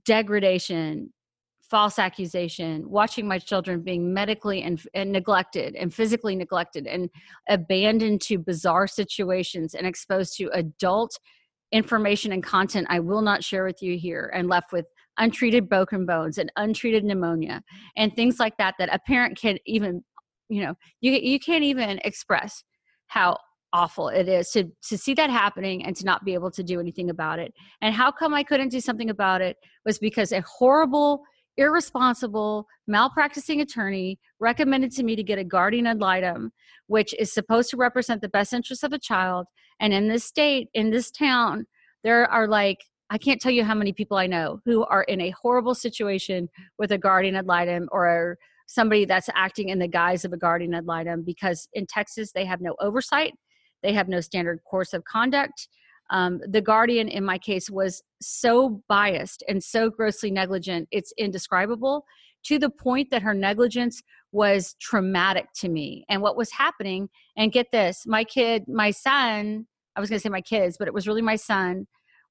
[0.05, 1.13] degradation,
[1.71, 7.09] false accusation, watching my children being medically and, and, neglected and physically neglected and
[7.49, 11.19] abandoned to bizarre situations and exposed to adult
[11.71, 14.87] information and content I will not share with you here and left with
[15.19, 17.63] untreated broken bones and untreated pneumonia
[17.97, 20.03] and things like that that a parent can even
[20.49, 22.65] you know you you can't even express
[23.07, 23.37] how
[23.75, 26.79] awful it is to to see that happening and to not be able to do
[26.79, 27.53] anything about it.
[27.83, 31.23] And how come i couldn't do something about it was because a horrible
[31.57, 36.51] irresponsible malpracticing attorney recommended to me to get a guardian ad litem
[36.89, 39.47] which is supposed to represent the best interests of a child.
[39.81, 41.67] And in this state in this town
[42.05, 42.79] there are like
[43.11, 46.49] I can't tell you how many people I know who are in a horrible situation
[46.79, 50.75] with a guardian ad litem or somebody that's acting in the guise of a guardian
[50.75, 53.35] ad litem because in Texas they have no oversight,
[53.83, 55.69] they have no standard course of conduct.
[56.11, 62.05] Um, the guardian in my case was so biased and so grossly negligent, it's indescribable
[62.45, 64.03] to the point that her negligence
[64.33, 66.05] was traumatic to me.
[66.09, 70.23] And what was happening, and get this, my kid, my son, I was going to
[70.23, 71.87] say my kids, but it was really my son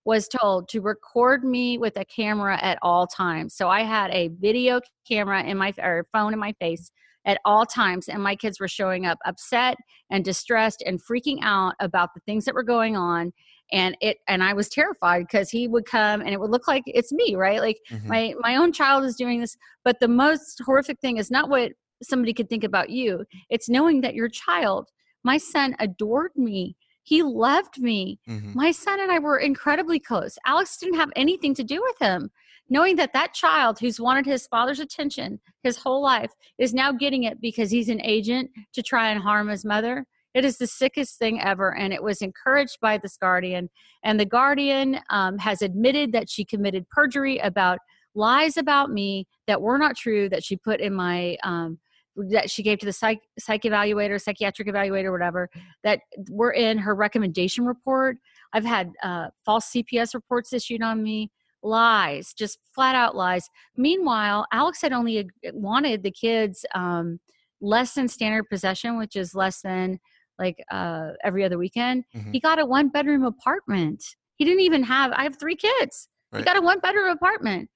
[0.05, 3.55] was told to record me with a camera at all times.
[3.55, 6.91] So I had a video camera in my or phone in my face
[7.25, 9.77] at all times and my kids were showing up upset
[10.09, 13.31] and distressed and freaking out about the things that were going on
[13.71, 16.83] and it and I was terrified because he would come and it would look like
[16.85, 17.59] it's me, right?
[17.59, 18.07] Like mm-hmm.
[18.07, 21.71] my my own child is doing this, but the most horrific thing is not what
[22.01, 23.25] somebody could think about you.
[23.49, 24.89] It's knowing that your child,
[25.23, 28.19] my son adored me he loved me.
[28.27, 28.53] Mm-hmm.
[28.55, 30.37] My son and I were incredibly close.
[30.45, 32.31] Alex didn't have anything to do with him.
[32.69, 37.23] Knowing that that child who's wanted his father's attention his whole life is now getting
[37.23, 40.05] it because he's an agent to try and harm his mother.
[40.33, 41.75] It is the sickest thing ever.
[41.75, 43.69] And it was encouraged by this guardian.
[44.03, 47.79] And the guardian um, has admitted that she committed perjury about
[48.15, 51.79] lies about me that were not true that she put in my um,
[52.15, 55.49] that she gave to the psych psych evaluator, psychiatric evaluator, whatever,
[55.83, 58.17] that were in her recommendation report.
[58.53, 61.31] I've had uh, false CPS reports issued on me,
[61.63, 63.49] lies, just flat out lies.
[63.75, 67.19] Meanwhile, Alex had only wanted the kids um,
[67.61, 69.99] less than standard possession, which is less than
[70.37, 72.03] like uh, every other weekend.
[72.15, 72.31] Mm-hmm.
[72.31, 74.03] He got a one bedroom apartment.
[74.35, 75.11] He didn't even have.
[75.13, 76.09] I have three kids.
[76.31, 76.39] Right.
[76.39, 77.69] He got a one bedroom apartment,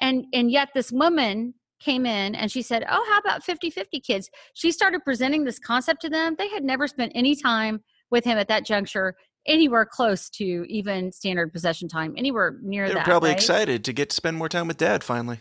[0.00, 1.54] and and yet this woman
[1.84, 4.30] came in and she said, Oh, how about 50 50 kids?
[4.54, 6.34] She started presenting this concept to them.
[6.38, 9.14] They had never spent any time with him at that juncture
[9.46, 13.04] anywhere close to even standard possession time, anywhere near They're that.
[13.04, 13.38] probably right?
[13.38, 15.40] excited to get to spend more time with dad finally.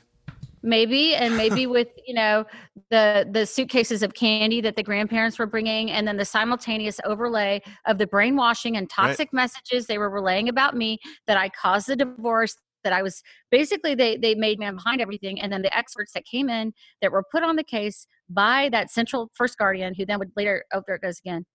[0.61, 2.45] Maybe and maybe with you know
[2.89, 7.61] the the suitcases of candy that the grandparents were bringing, and then the simultaneous overlay
[7.85, 9.43] of the brainwashing and toxic right.
[9.43, 13.21] messages they were relaying about me that I caused the divorce, that I was
[13.51, 17.11] basically they they made man behind everything, and then the experts that came in that
[17.11, 20.81] were put on the case by that central first guardian, who then would later oh
[20.85, 21.45] there it goes again.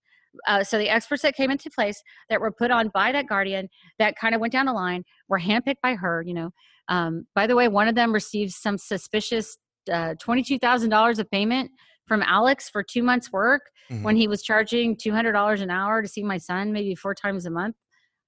[0.47, 3.69] Uh, so the experts that came into place that were put on by that guardian
[3.99, 6.23] that kind of went down the line were handpicked by her.
[6.27, 6.51] You know,
[6.89, 9.57] um, by the way, one of them received some suspicious
[9.93, 11.71] uh, twenty-two thousand dollars of payment
[12.07, 14.03] from Alex for two months' work mm-hmm.
[14.03, 17.15] when he was charging two hundred dollars an hour to see my son maybe four
[17.15, 17.77] times a month.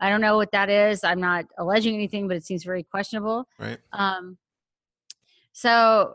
[0.01, 1.05] I don't know what that is.
[1.05, 3.47] I'm not alleging anything, but it seems very questionable.
[3.59, 3.79] Right.
[3.93, 4.39] Um,
[5.53, 6.15] so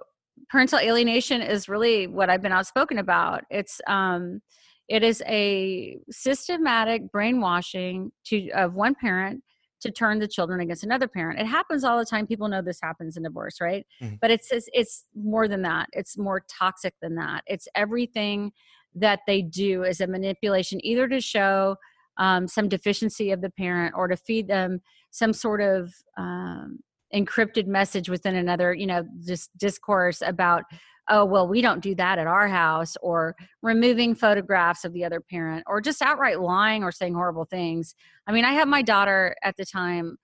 [0.50, 3.44] parental alienation is really what I've been outspoken about.
[3.50, 4.42] It's um,
[4.88, 9.44] it is a systematic brainwashing to of one parent
[9.82, 11.40] to turn the children against another parent.
[11.40, 12.26] It happens all the time.
[12.26, 13.86] People know this happens in divorce, right?
[14.02, 14.16] Mm-hmm.
[14.22, 15.90] But it's, it's it's more than that.
[15.92, 17.44] It's more toxic than that.
[17.48, 18.52] It's everything
[18.96, 21.76] that they do is a manipulation, either to show
[22.18, 26.80] um, some deficiency of the parent or to feed them some sort of um,
[27.14, 30.64] encrypted message within another you know just discourse about
[31.10, 35.22] oh well we don't do that at our house or removing photographs of the other
[35.22, 37.96] parent or just outright lying or saying horrible things.
[38.28, 40.18] I mean i had my daughter at the time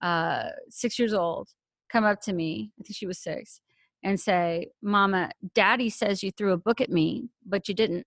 [0.00, 1.48] uh, six years old
[1.90, 3.60] come up to me i think she was six
[4.02, 8.06] and say mama daddy says you threw a book at me but you didn't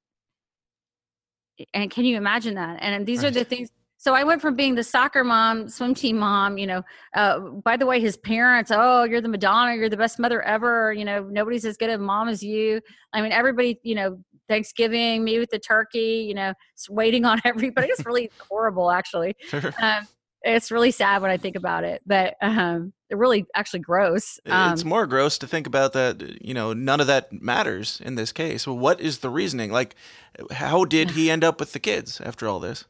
[1.74, 2.78] and can you imagine that?
[2.82, 3.28] And these right.
[3.28, 6.68] are the things so i went from being the soccer mom swim team mom you
[6.68, 6.84] know
[7.16, 10.94] uh, by the way his parents oh you're the madonna you're the best mother ever
[10.94, 12.82] you know nobody's as good a mom as you.
[13.14, 16.54] I mean everybody you know thanksgiving me with the turkey you know
[16.90, 17.88] waiting on everybody.
[17.88, 19.36] It's really horrible actually.
[19.82, 20.08] Um,
[20.48, 24.40] it's really sad when i think about it but um, really actually gross.
[24.46, 26.44] Um, it's more gross to think about that.
[26.44, 28.66] You know, none of that matters in this case.
[28.66, 29.72] Well, what is the reasoning?
[29.72, 29.96] Like,
[30.52, 32.86] how did he end up with the kids after all this?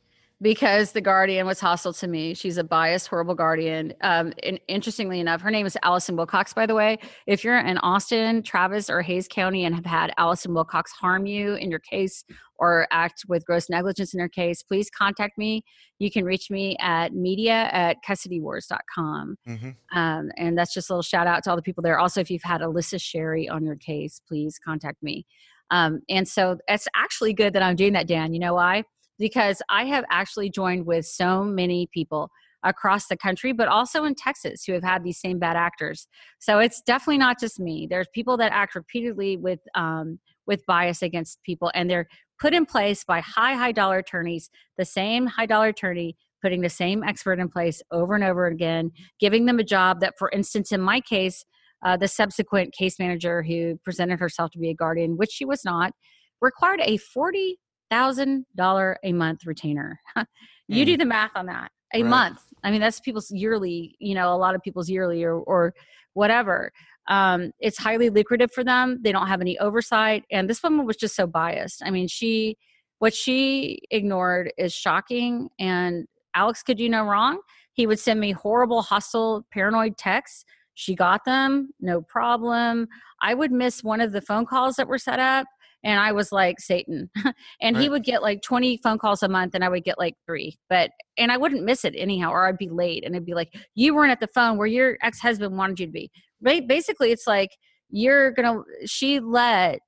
[0.45, 2.35] Because the guardian was hostile to me.
[2.35, 3.95] She's a biased, horrible guardian.
[4.01, 6.99] Um, and interestingly enough, her name is Allison Wilcox, by the way.
[7.25, 11.55] If you're in Austin, Travis, or Hays County and have had Allison Wilcox harm you
[11.55, 12.23] in your case
[12.59, 15.63] or act with gross negligence in your case, please contact me.
[15.97, 19.37] You can reach me at media at custodywars.com.
[19.49, 19.97] Mm-hmm.
[19.97, 21.97] Um, and that's just a little shout out to all the people there.
[21.97, 25.25] Also, if you've had Alissa Sherry on your case, please contact me.
[25.71, 28.31] Um, and so it's actually good that I'm doing that, Dan.
[28.31, 28.83] You know why?
[29.17, 32.29] Because I have actually joined with so many people
[32.63, 36.07] across the country, but also in Texas who have had these same bad actors.
[36.39, 37.87] So it's definitely not just me.
[37.87, 42.07] There's people that act repeatedly with um, with bias against people, and they're
[42.39, 44.49] put in place by high, high dollar attorneys.
[44.77, 48.91] The same high dollar attorney putting the same expert in place over and over again,
[49.19, 51.43] giving them a job that, for instance, in my case,
[51.83, 55.63] uh, the subsequent case manager who presented herself to be a guardian, which she was
[55.63, 55.93] not,
[56.41, 57.57] required a forty
[57.95, 59.99] thousand dollar a month retainer.
[60.67, 60.87] you Mm.
[60.91, 61.71] do the math on that.
[61.93, 62.09] A Right.
[62.09, 62.39] month.
[62.63, 63.95] I mean, that's people's yearly.
[63.99, 65.73] You know, a lot of people's yearly or or
[66.13, 66.71] whatever.
[67.07, 68.99] Um, it's highly lucrative for them.
[69.03, 71.81] They don't have any oversight, and this woman was just so biased.
[71.85, 72.57] I mean, she
[72.99, 75.49] what she ignored is shocking.
[75.59, 77.39] And Alex could do no wrong.
[77.73, 80.45] He would send me horrible, hostile, paranoid texts.
[80.75, 82.87] She got them, no problem.
[83.21, 85.45] I would miss one of the phone calls that were set up,
[85.85, 87.09] and I was like Satan.
[87.61, 90.15] and he would get like 20 phone calls a month, and I would get like
[90.25, 90.57] three.
[90.67, 93.55] But and I wouldn't miss it anyhow, or I'd be late, and it'd be like,
[93.75, 96.11] "You weren't at the phone where your ex husband wanted you to be."
[96.41, 97.51] Ba- Basically, it's like
[97.89, 98.63] you're gonna.
[98.85, 99.79] She let,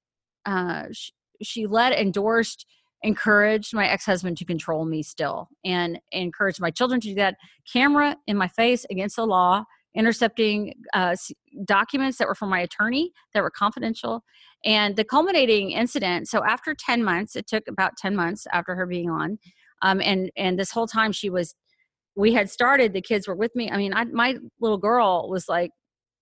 [0.46, 2.66] uh, she, she let endorsed
[3.04, 7.36] encouraged my ex-husband to control me still and encouraged my children to do that
[7.72, 9.64] camera in my face against the law
[9.98, 11.16] intercepting uh,
[11.66, 14.24] documents that were from my attorney that were confidential.
[14.64, 18.86] And the culminating incident so after 10 months it took about 10 months after her
[18.86, 19.38] being on
[19.82, 21.56] um, and and this whole time she was
[22.16, 23.70] we had started the kids were with me.
[23.70, 25.72] I mean I, my little girl was like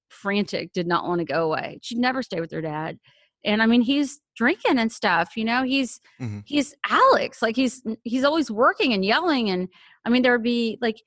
[0.10, 1.80] frantic did not want to go away.
[1.82, 2.98] She'd never stay with her dad.
[3.44, 6.44] And i mean he's drinking and stuff you know he's Mhm.
[6.46, 9.50] he's alex like he's he's always working and yelling.
[9.50, 9.70] And
[10.06, 11.02] i mean there would be like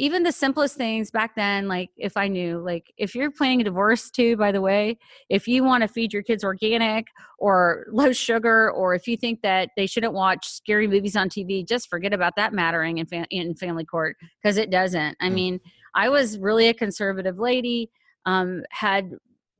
[0.00, 3.64] even the simplest things back then like if i knew like if you're planning a
[3.64, 4.96] divorce too by the way
[5.28, 7.06] if you want to feed your kids organic
[7.38, 11.66] or low sugar or if you think that they shouldn't watch scary movies on tv
[11.68, 15.34] just forget about that mattering in, fam- in family court because it doesn't i Mm.
[15.34, 15.60] mean
[15.94, 17.90] i was really a conservative lady
[18.26, 19.10] um, had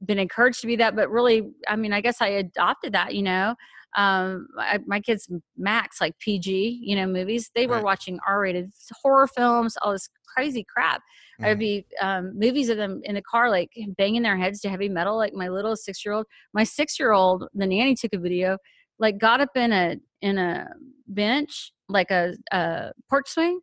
[0.05, 3.23] been encouraged to be that but really i mean i guess i adopted that you
[3.23, 3.55] know
[3.97, 7.85] um I, my kids max like pg you know movies they were Right.
[7.85, 8.71] watching r-rated
[9.03, 11.03] horror films all this crazy crap
[11.41, 11.47] Mhm.
[11.47, 14.89] i'd be um movies of them in the car like banging their heads to heavy
[14.89, 18.19] metal like my little six year old my six year old the nanny took a
[18.19, 18.57] video
[18.99, 20.69] like got up in a in a
[21.09, 23.61] bench like a, a porch swing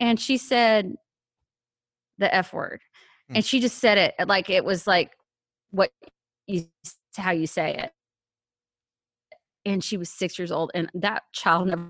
[0.00, 0.94] and she said
[2.18, 2.80] the f word
[3.30, 3.36] Mm.
[3.36, 5.12] and she just said it like it was like
[5.70, 5.90] what
[6.46, 6.64] you
[7.18, 7.92] how you say it
[9.68, 11.88] and she was six years old and that child never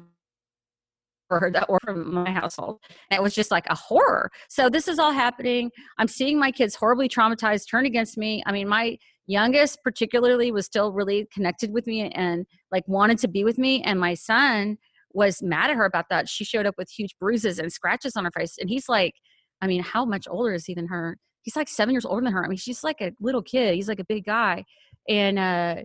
[1.30, 4.30] heard that word from my household and it was just like a horror.
[4.48, 5.70] So this is all happening.
[5.98, 8.42] I'm seeing my kids horribly traumatized turn against me.
[8.46, 13.28] I mean my youngest particularly was still really connected with me and like wanted to
[13.28, 14.78] be with me and my son
[15.12, 16.28] was mad at her about that.
[16.28, 19.14] She showed up with huge bruises and scratches on her face and he's like
[19.60, 21.18] i mean how much older is he than her?
[21.42, 22.44] He's like seven years older than her.
[22.44, 23.74] I mean she's like a little kid.
[23.74, 24.64] He's like a big guy.
[25.08, 25.76] And uh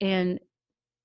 [0.00, 0.38] and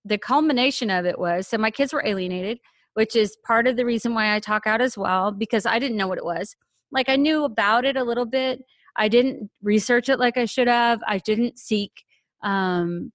[0.05, 2.59] the culmination of it was so my kids were alienated
[2.93, 5.97] which is part of the reason why i talk out as well because i didn't
[5.97, 6.55] know what it was.
[6.91, 8.61] Like i knew about it a little bit.
[8.95, 11.01] I didn't research it like i should have.
[11.07, 11.91] I didn't seek
[12.43, 13.11] um,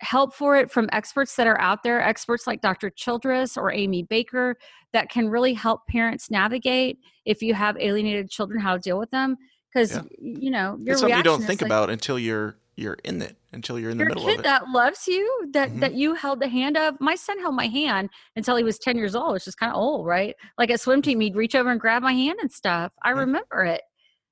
[0.00, 4.02] help for it from experts that are out there experts like dr childress or amy
[4.02, 4.56] baker
[4.92, 9.10] that can really help parents navigate if you have alienated children how to deal with
[9.10, 9.36] them.
[9.72, 10.02] Because Yeah.
[10.18, 13.36] you know your it's something you don't think like- about until you're you're in it
[13.52, 14.42] until you're in the your middle kid of it.
[14.44, 15.80] that loves you that Mhm.
[15.80, 18.96] that you held the hand of my son held my hand until he was 10
[18.96, 20.34] years old which is kind of old right?
[20.58, 22.92] Like at swim team he'd reach over and grab my hand and stuff.
[23.04, 23.18] I Yeah.
[23.20, 23.82] remember it.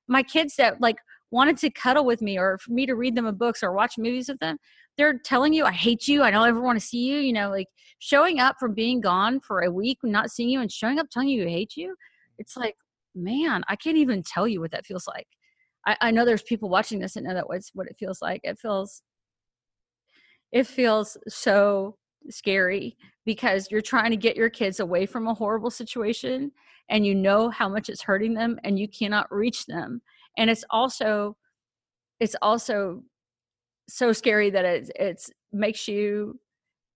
[0.07, 0.97] My kids that like
[1.31, 3.97] wanted to cuddle with me or for me to read them a books or watch
[3.97, 4.57] movies with them
[4.97, 6.23] they're telling you i hate you.
[6.23, 7.67] I don't ever want to see you you know like
[7.99, 11.29] showing up from being gone for a week not seeing you and showing up telling
[11.29, 11.95] you you hate you
[12.39, 12.75] it's like
[13.13, 15.27] man i can't even tell you what that feels like
[15.85, 18.41] I, I know there's people watching this and know that what's what it feels like.
[18.43, 19.01] It feels
[20.51, 21.97] it feels so
[22.29, 26.51] scary because you're trying to get your kids away from a horrible situation
[26.89, 30.01] and you know how much it's hurting them and you cannot reach them.
[30.37, 31.37] And it's also
[32.19, 33.03] it's also
[33.87, 36.39] so scary that it it's makes you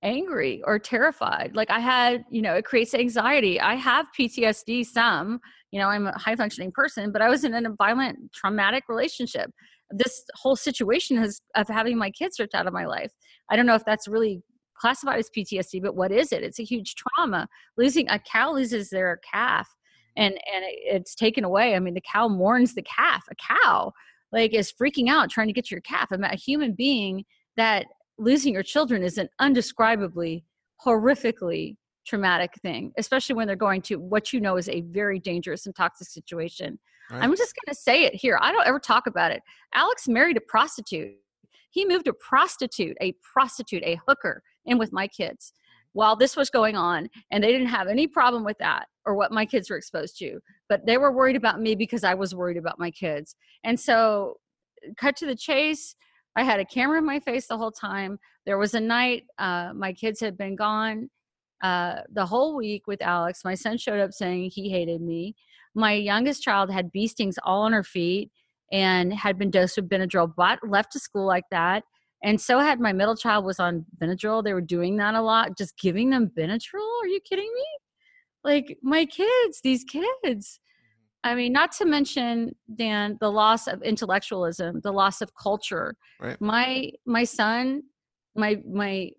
[0.04, 1.52] angry or terrified.
[1.56, 3.60] Like I had, you know, it creates anxiety.
[3.60, 5.40] I have PTSD some,
[5.72, 9.50] you know, I'm a high functioning person, but I was in a violent traumatic relationship.
[9.90, 13.12] This whole situation has of having my kids ripped out of my life.
[13.50, 14.44] I don't know if that's really
[14.78, 16.44] classified as PTSD, but what is it?
[16.44, 17.48] It's a huge trauma.
[17.78, 19.68] Losing a cow loses their calf
[20.16, 21.76] and and it's taken away.
[21.76, 23.24] I mean, the cow mourns the calf.
[23.32, 23.94] A cow
[24.32, 26.10] like is freaking out trying to get your calf.
[26.12, 27.24] I mean, a human being
[27.56, 27.86] that
[28.18, 30.44] losing your children is an undescribably
[30.86, 35.66] horrifically traumatic thing, especially when they're going to what you know is a very dangerous
[35.66, 36.80] and toxic situation.
[37.10, 37.24] Right.
[37.24, 38.38] I'm just going to say it here.
[38.42, 39.42] I don't ever talk about it.
[39.74, 41.14] Alex married a prostitute.
[41.70, 45.54] He moved a prostitute, a prostitute, a hooker in with my kids
[45.94, 49.32] while this was going on and they didn't have any problem with that or what
[49.32, 52.58] my kids were exposed to but they were worried about me because i was worried
[52.58, 54.36] about my kids and so
[54.98, 55.96] cut to the chase
[56.36, 58.20] i had a camera in my face the whole time.
[58.46, 61.10] There was a night uh, my kids had been gone
[61.62, 63.44] uh, the whole week with alex.
[63.46, 65.36] My son showed up saying he hated me.
[65.76, 68.32] My youngest child had bee stings all on her feet
[68.72, 71.84] and had been dosed with benadryl but left to school like that
[72.24, 74.44] and so had my middle child was on benadryl.
[74.44, 77.04] They were doing that a lot just giving them benadryl?
[77.04, 77.66] Are you kidding me?
[78.44, 80.60] Like my kids these kids.
[81.24, 85.96] I mean not to mention dan the loss of intellectualism the loss of culture.
[86.20, 86.40] Right.
[86.40, 87.84] my my son
[88.36, 89.12] my my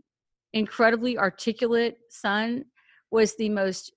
[0.53, 2.65] incredibly articulate son
[3.11, 3.93] was the most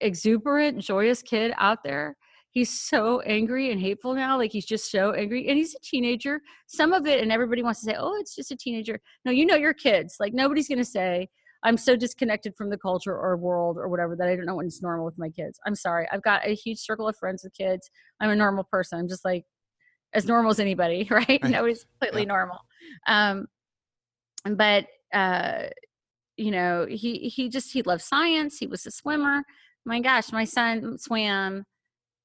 [0.00, 2.16] exuberant joyous kid out there.
[2.50, 6.40] He's so angry and hateful now like he's just so angry and he's a teenager.
[6.66, 8.98] Some of it and everybody wants to say oh it's just a teenager.
[9.24, 10.16] No you know your kids.
[10.20, 11.28] Like nobody's going to say
[11.66, 14.66] i'm so disconnected from the culture or world or whatever that i don't know when
[14.66, 15.58] it's normal with my kids.
[15.66, 16.06] I'm sorry.
[16.10, 17.90] I've got a huge circle of friends with kids.
[18.20, 18.98] I'm a normal person.
[18.98, 19.44] I'm just like
[20.14, 22.28] as normal as anybody right, nobody's completely yeah.
[22.28, 22.58] normal.
[23.06, 23.46] Um
[24.44, 25.64] but uh
[26.36, 28.58] you know he he just he loved science.
[28.58, 29.42] He was a swimmer.
[29.84, 31.64] My gosh my son swam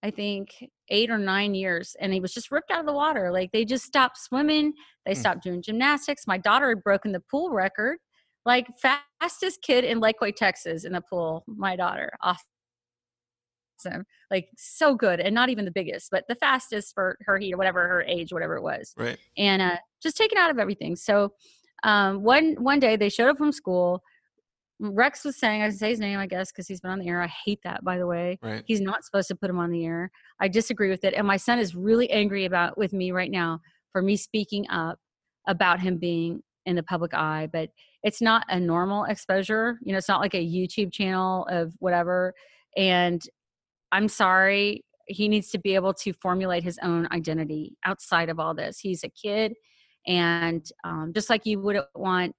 [0.04, 0.50] I think
[0.89, 3.32] eight or nine years, and he was just ripped out of the water.
[3.32, 4.74] Like they just stopped swimming,
[5.06, 5.18] they mm.
[5.18, 6.26] stopped doing gymnastics.
[6.26, 7.98] My daughter had broken the pool record,
[8.46, 11.44] like fastest kid in Lakeway, Texas, in the pool.
[11.48, 17.18] My daughter, awesome, like so good, and not even the biggest, but the fastest for
[17.26, 18.94] her heat or whatever her age, whatever it was.
[18.98, 19.18] Right.
[19.38, 20.96] And uh, just taken out of everything.
[20.96, 21.34] So
[21.84, 24.02] um, one one day they showed up from school
[24.82, 27.22] Rex was saying, I say his name, I guess, because he's been on the air.
[27.22, 28.39] I hate that, by the way.
[28.42, 28.64] Right.
[28.66, 30.10] He's not supposed to put him on the air.
[30.39, 31.14] I disagree with it.
[31.14, 33.60] And my son is really angry about with me right now
[33.92, 34.98] for me speaking up
[35.48, 37.48] about him being in the public eye.
[37.54, 37.70] But
[38.04, 39.80] it's not a normal exposure.
[39.84, 42.34] You know, it's not like a YouTube channel of whatever.
[42.76, 43.22] And
[43.91, 44.84] I'm sorry.
[45.08, 48.80] He needs to be able to formulate his own identity outside of all this.
[48.80, 49.54] He's a kid.
[50.08, 52.36] And um, just like you wouldn't want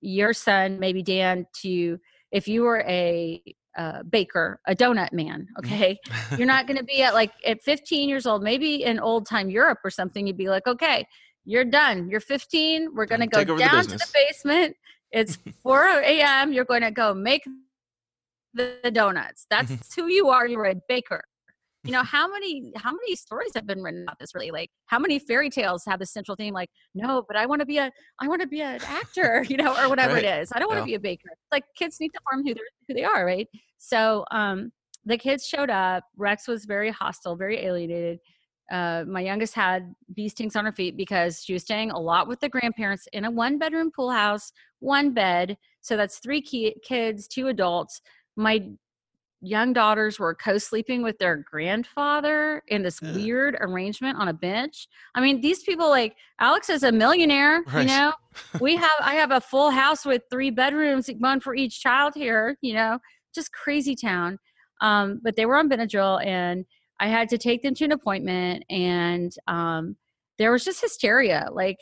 [0.00, 1.98] your son, maybe Dan, to
[2.30, 3.42] if you were a
[3.76, 5.58] uh, baker, a donut man, mm.
[5.58, 5.98] okay,
[6.36, 9.50] you're not going to be at like at 15 years old, maybe in old time
[9.50, 10.26] Europe or something.
[10.26, 11.06] You'd be like, okay,
[11.44, 12.08] you're done.
[12.08, 12.94] You're 15.
[12.94, 14.76] We're going to go down to the basement.
[15.14, 16.52] It's 4 a.m.
[16.52, 17.44] You're going to go make
[18.52, 19.46] the, donuts.
[19.48, 20.46] That's who you are.
[20.46, 21.22] You're a baker
[21.84, 24.98] you know how many how many stories have been written about this really like how
[24.98, 27.92] many fairy tales have the central theme like no but i want to be a
[28.20, 30.24] i want to be an actor you know or whatever right.
[30.24, 30.94] it is i don't want to yeah.
[30.94, 33.48] be a baker like kids need to form who, they're, who they are right
[33.78, 34.72] so um
[35.04, 38.18] the kids showed up rex was very hostile very alienated
[38.70, 42.28] uh, my youngest had bee stings on her feet because she was staying a lot
[42.28, 46.76] with the grandparents in a one bedroom pool house one bed so that's three ki-
[46.82, 48.00] kids two adults
[48.36, 48.66] my
[49.44, 53.14] young daughters were co-sleeping with their grandfather in this yeah.
[53.14, 54.88] weird arrangement on a bench.
[55.14, 57.82] I mean, these people like Alex is a millionaire, right.
[57.82, 58.12] you know.
[58.60, 62.56] we have I have a full house with three bedrooms, one for each child here,
[62.62, 62.98] you know.
[63.34, 64.38] Just crazy town.
[64.80, 66.64] Um, but they were on Benadryl and
[67.00, 69.96] I had to take them to an appointment and um,
[70.38, 71.48] there was just hysteria.
[71.52, 71.78] Like,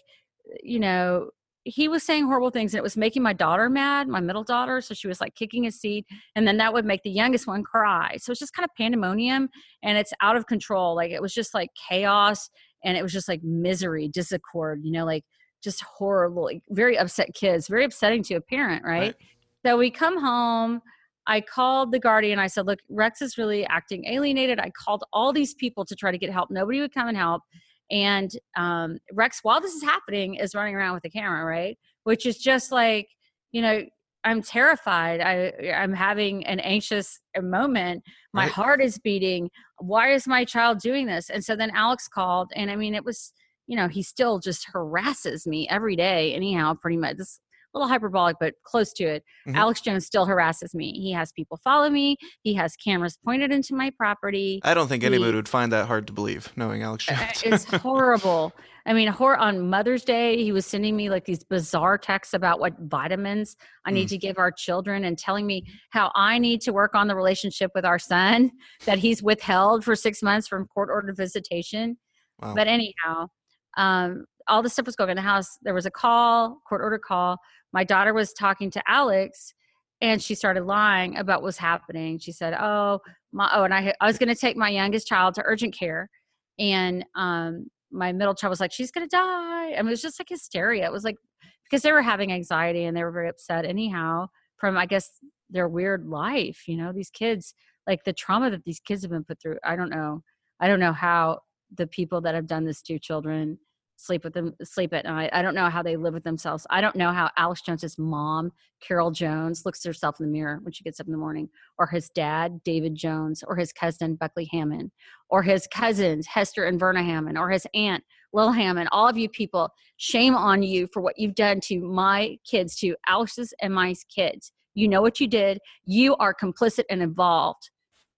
[0.63, 1.31] you know,
[1.65, 4.81] he was saying horrible things and it was making my daughter mad, my middle daughter.
[4.81, 6.07] So she was like kicking his seat.
[6.35, 8.17] And then that would make the youngest one cry.
[8.19, 9.49] So it's just kind of pandemonium
[9.83, 10.97] and it's out of control.
[10.97, 12.51] Like it was just like chaos
[12.85, 15.25] and it was just like misery, discord, you know, like
[15.63, 19.01] just horrible, like very upset kids, very upsetting to a parent, right?
[19.01, 19.17] right.
[19.65, 20.83] So we come home.
[21.27, 22.39] I called the guardian.
[22.39, 24.59] I said, Look, Rex is really acting alienated.
[24.59, 26.51] I called all these people to try to get help.
[26.51, 27.43] Nobody would come and help.
[27.91, 31.79] And um, Rex, while this is happening, is running around with the camera, right?
[32.05, 33.09] Which is just like,
[33.53, 33.83] you know,
[34.25, 35.21] I'm terrified.
[35.21, 38.05] I I'm having an anxious moment.
[38.33, 38.53] My right.
[38.53, 39.51] heart is beating.
[39.79, 41.29] Why is my child doing this?
[41.29, 43.33] And so then Alex called, and I mean, it was,
[43.67, 46.35] you know, he still just harasses me every day.
[46.35, 47.17] Anyhow, pretty much.
[47.17, 47.41] This
[47.75, 49.25] little hyperbolic, but close to it.
[49.49, 49.57] Mhm.
[49.57, 50.93] Alex Jones still harasses me.
[50.93, 52.17] He has people follow me.
[52.43, 54.61] He has cameras pointed into my property.
[54.63, 57.43] I don't think anybody would find that hard to believe, knowing Alex Uh, Jones.
[57.45, 58.53] it's horrible.
[58.85, 62.59] I mean, hor- on Mother's Day, he was sending me like these bizarre texts about
[62.59, 63.57] what vitamins
[63.87, 64.11] I need Mm.
[64.11, 67.71] to give our children and telling me how I need to work on the relationship
[67.77, 68.51] with our son
[68.85, 71.97] that he's withheld for six months from court ordered visitation.
[72.41, 72.55] Wow.
[72.57, 73.29] But anyhow,
[73.77, 75.59] um, all this stuff was going on in the house.
[75.63, 77.39] There was a call, court order call.
[77.73, 79.55] My daughter was talking to Alex
[80.03, 82.19] and she started lying about what was happening.
[82.19, 83.01] She said, "Oh,
[83.33, 86.11] my oh, and I I was going to take my youngest child to urgent care,
[86.59, 90.19] and um, my middle child was like, she's going to die." Mean, it was just
[90.19, 90.85] like hysteria.
[90.85, 91.17] It was like
[91.65, 93.65] because they were having anxiety and they were very upset.
[93.65, 94.27] Anyhow,
[94.59, 95.09] from I guess
[95.49, 97.55] their weird life, you know, these kids
[97.87, 99.59] like the trauma that these kids have been put through.
[99.65, 100.23] I don't know.
[100.61, 101.41] I don't know how
[101.75, 103.59] the people that have done this to children
[104.03, 105.31] sleep with them sleep at night.
[105.33, 106.67] I don't know how they live with themselves.
[106.71, 110.59] I don't know how Alex Jones's mom, Carol Jones, looks at herself in the mirror
[110.63, 111.49] when she gets up in the morning,
[111.79, 114.91] or his dad, David Jones, or his cousin Buckley Hammond,
[115.29, 118.89] or his cousins, Hester and Verna Hammond, or his aunt, Lil Hammond.
[118.93, 122.97] All of you people, shame on you for what you've done to my kids, to
[123.07, 124.53] Alex's and my kids.
[124.75, 125.59] You know what you did.
[125.85, 127.71] You are complicit and involved.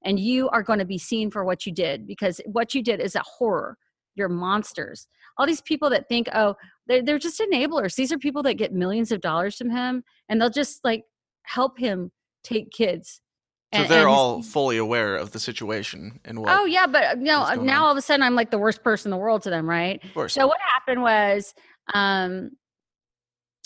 [0.04, 3.00] And you are going to be seen for what you did because what you did
[3.00, 3.78] is a horror.
[4.14, 5.08] You're monsters
[5.38, 6.54] all these people that think, oh,
[6.86, 7.94] they're, they're just enablers.
[7.96, 11.04] These are people that get millions of dollars from him and they'll just like
[11.42, 12.12] help him
[12.42, 13.20] take kids.
[13.72, 16.56] so And- they're and all fully aware of the situation and what.
[16.58, 17.84] Oh yeah, but no, now on.
[17.86, 20.02] all of a sudden I'm like the worst person in the world to them, right?
[20.04, 20.34] of course.
[20.34, 21.54] So what happened was
[21.94, 22.50] um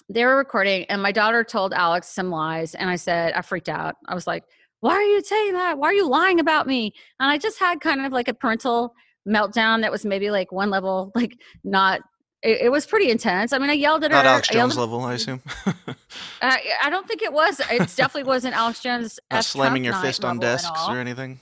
[0.09, 3.69] they were recording and my daughter told Alex some lies and I said I freaked
[3.69, 3.97] out.
[4.09, 4.45] I was like,
[4.81, 5.77] "Why are you saying that?
[5.79, 8.95] Why are you lying about me?" And I just had kind of like a parental
[9.27, 12.01] meltdown that was maybe like one level like not
[12.41, 13.53] it, it was pretty intense.
[13.53, 14.31] I mean, I yelled at Not her.
[14.31, 15.43] Alex I yelled Jones at- level, I assume.
[16.41, 17.61] Uh, I don't think it was.
[17.69, 19.19] It definitely wasn't Alex Jones.
[19.31, 21.41] Not slamming your fist on desks or anything.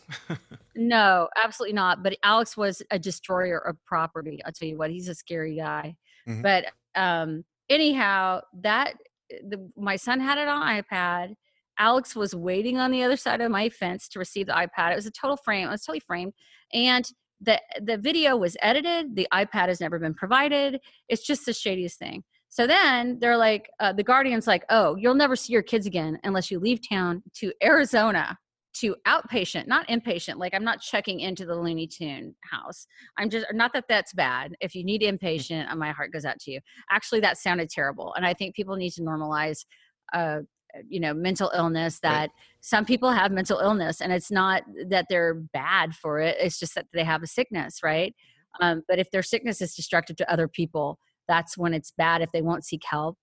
[0.74, 2.02] No, absolutely not.
[2.02, 4.40] But Alex was a destroyer of property.
[4.44, 5.96] I'll tell you what, he's a scary guy.
[6.26, 6.42] Mhm.
[6.42, 8.94] But um, anyhow, that
[9.28, 11.34] the, my son had it on iPad.
[11.78, 14.92] Alex was waiting on the other side of my fence to receive the iPad.
[14.92, 15.68] It was a total frame.
[15.68, 16.32] It was totally framed,
[16.72, 17.06] and
[17.40, 19.14] the the video was edited.
[19.14, 20.80] The iPad has never been provided.
[21.08, 22.24] It's just the shadiest thing.
[22.48, 26.18] So then they're like, uh, the Guardian's like, oh, you'll never see your kids again
[26.24, 28.38] unless you leave town to Arizona
[28.80, 30.36] to outpatient, not inpatient.
[30.36, 32.86] Like I'm not checking into the Looney Tune house.
[33.18, 34.54] I'm just not that that's bad.
[34.60, 36.60] If you need inpatient, uh, my heart goes out to you.
[36.90, 39.64] Actually, that sounded terrible, and I think people need to normalize.
[40.12, 40.40] Uh,
[40.88, 42.30] you know mental illness that Right.
[42.60, 46.74] some people have mental illness and it's not that they're bad for it it's just
[46.74, 48.14] that they have a sickness right
[48.60, 50.98] um, but if their sickness is destructive to other people
[51.28, 53.18] that's when it's bad if they won't seek help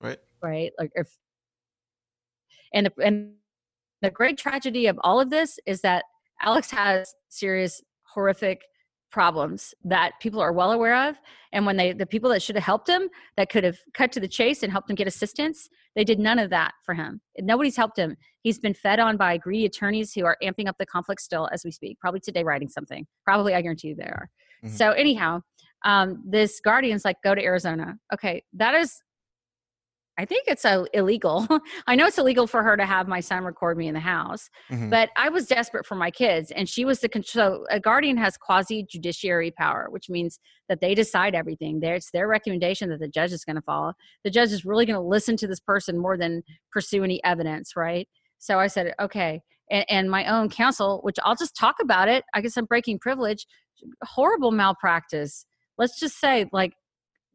[0.00, 0.18] Right.
[0.42, 1.08] right like if
[2.72, 3.34] and the and
[4.00, 6.04] the great tragedy of all of this is that
[6.40, 8.62] alex has serious horrific
[9.10, 11.16] problems that people are well aware of
[11.52, 14.20] and when they the people that should have helped him that could have cut to
[14.20, 17.20] the chase and helped him get assistance they did none of that for him.
[17.38, 18.16] Nobody's helped him.
[18.42, 21.64] He's been fed on by greedy attorneys who are amping up the conflict still as
[21.64, 23.06] we speak probably today writing something.
[23.24, 24.28] Probably i guarantee you they are.
[24.64, 24.70] Mhm.
[24.70, 25.40] so anyhow
[25.84, 27.98] um, this guardian's like go to arizona.
[28.12, 29.02] Okay that is
[30.18, 31.46] i think it's uh, illegal.
[31.86, 34.48] I know it's illegal for her to have my son record me in the house
[34.70, 34.90] Mhm.
[34.90, 38.36] but i was desperate for my kids and she was the control a guardian has
[38.36, 40.38] quasi judiciary power which means
[40.68, 41.80] that they decide everything.
[41.80, 43.92] There it's their recommendation that the judge is going to follow.
[44.24, 47.76] The judge is really going to listen to this person more than pursue any evidence
[47.76, 48.08] right?
[48.38, 52.24] So i said okay and, and my own counsel which i'll just talk about it
[52.34, 53.46] i guess i'm breaking privilege
[54.04, 55.44] horrible malpractice.
[55.78, 56.72] Let's just say like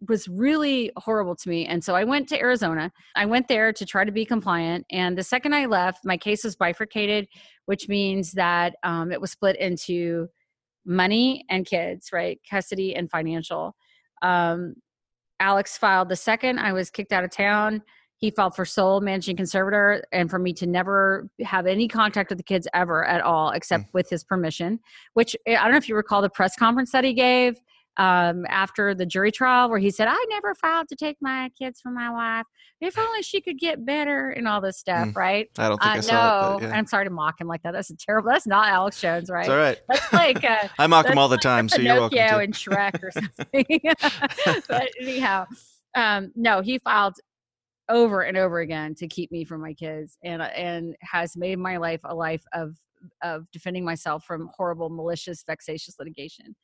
[0.07, 1.65] was really horrible to me.
[1.65, 2.91] And so I went to Arizona.
[3.15, 4.85] I went there to try to be compliant.
[4.91, 7.27] And the second I left, my case was bifurcated,
[7.65, 10.27] which means that um, it was split into
[10.85, 12.39] money and kids, right?
[12.49, 13.75] Custody and financial.
[14.21, 14.75] Um,
[15.39, 16.59] Alex filed the second.
[16.59, 17.81] I was kicked out of town.
[18.19, 22.39] He filed for sole managing conservator and for me to never have any contact with
[22.39, 24.79] the kids ever at all, except with his permission,
[25.13, 27.59] which eh, I don't know if you recall the press conference that he gave
[27.97, 31.81] um, after the jury trial where he said, I never filed to take my kids
[31.81, 32.45] from my wife.
[32.79, 35.15] If only she could get better and all this stuff, Mm.
[35.15, 35.47] right?
[35.57, 36.57] I don't think Uh, I saw no.
[36.57, 36.77] It, yeah.
[36.77, 37.71] I'm sorry to mock him like that.
[37.73, 38.29] That's a terrible.
[38.29, 39.41] That's not Alex Jones, right?
[39.41, 39.79] It's all right.
[39.89, 42.37] That's like uh, I mock him all the like time, so you're welcome to.
[42.37, 43.65] and Shrek or something.
[44.69, 45.45] but anyhow,
[45.95, 47.15] um, no, he filed
[47.89, 51.77] over and over again to keep me from my kids, and and has made my
[51.77, 52.75] life a life of
[53.23, 56.55] of defending myself from horrible, malicious, vexatious litigation.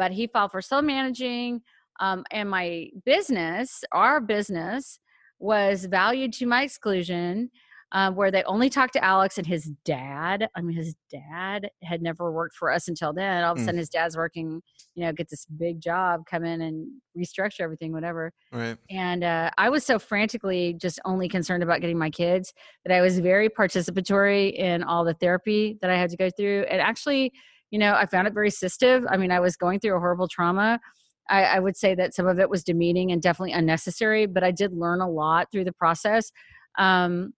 [0.00, 1.60] But he filed for sole managing,
[2.00, 4.98] um, and my business, our business,
[5.38, 7.50] was valued to my exclusion
[7.92, 10.48] um, where they only talked to Alex and his dad.
[10.56, 13.44] I mean, his dad had never worked for us until then.
[13.44, 13.64] All of a Mm.
[13.66, 14.62] sudden, his dad's working,
[14.94, 16.88] you know, get this big job, come in and
[17.18, 18.32] restructure everything, whatever.
[18.52, 18.78] Right.
[18.88, 22.54] And uh, I was so frantically just only concerned about getting my kids
[22.86, 26.66] that I was very participatory in all the therapy that I had to go through.
[26.70, 27.32] And actually,
[27.70, 29.06] you know, I found it very assistive.
[29.08, 30.80] I mean, I was going through a horrible trauma.
[31.28, 34.50] I, I would say that some of it was demeaning and definitely unnecessary, but I
[34.50, 36.32] did learn a lot through the process.
[36.78, 37.32] Um,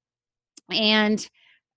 [0.70, 1.28] and,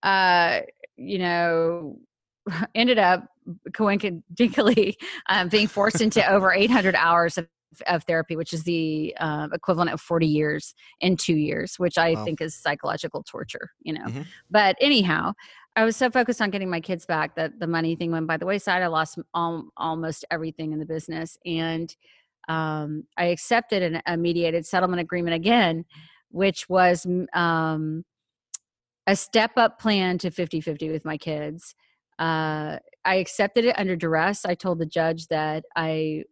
[0.04, 0.62] uh,
[0.96, 2.00] you know,
[2.76, 3.28] ended up
[3.74, 4.98] coincidentally
[5.30, 7.48] um, being forced into over 800 hours of,
[7.88, 12.14] of therapy, which is the uh, equivalent of 40 years in two years, which I
[12.14, 12.24] Wow.
[12.24, 14.06] think is psychological torture, you know.
[14.06, 14.26] Mhm.
[14.50, 15.34] But anyhow,
[15.76, 18.38] I was so focused on getting my kids back that the money thing went by
[18.38, 18.82] the wayside.
[18.82, 21.38] I lost al- almost everything in the business.
[21.46, 21.94] And
[22.48, 25.84] um, I accepted an, a mediated settlement agreement again,
[26.30, 28.06] which was um,
[29.06, 31.76] a step up plan to 50 50 with my kids.
[32.18, 34.46] Uh, I accepted it under duress.
[34.46, 36.24] I told the judge that I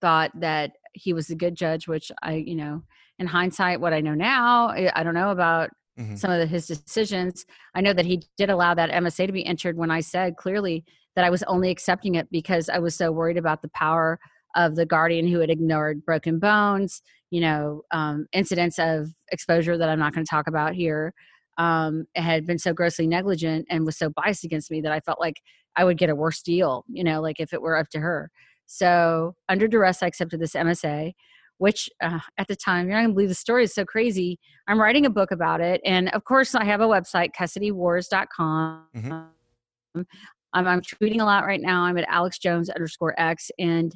[0.00, 2.82] thought that he was a good judge, which I, you know,
[3.18, 6.18] in hindsight, what I know now, I don't know about Mhm.
[6.18, 7.44] some of his decisions.
[7.74, 10.84] I know that he did allow that MSA to be entered when I said clearly
[11.16, 14.18] that I was only accepting it because I was so worried about the power
[14.56, 19.88] of the guardian who had ignored broken bones, you know, um, incidents of exposure that
[19.88, 21.12] I'm not going to talk about here,
[21.58, 25.20] um, had been so grossly negligent and was so biased against me that I felt
[25.20, 25.40] like
[25.76, 28.30] I would get a worse deal, you know, like if it were up to her.
[28.66, 31.12] So under duress, I accepted this MSA,
[31.58, 34.38] which uh, at the time, you're not gonna believe the story is so crazy.
[34.66, 35.80] I'm writing a book about it.
[35.84, 38.86] And of course, I have a website, custodywars.com.
[38.96, 39.26] Mhm.
[40.54, 41.82] I'm, I'm tweeting a lot right now.
[41.82, 43.50] I'm at Alex Jones underscore X.
[43.58, 43.94] And,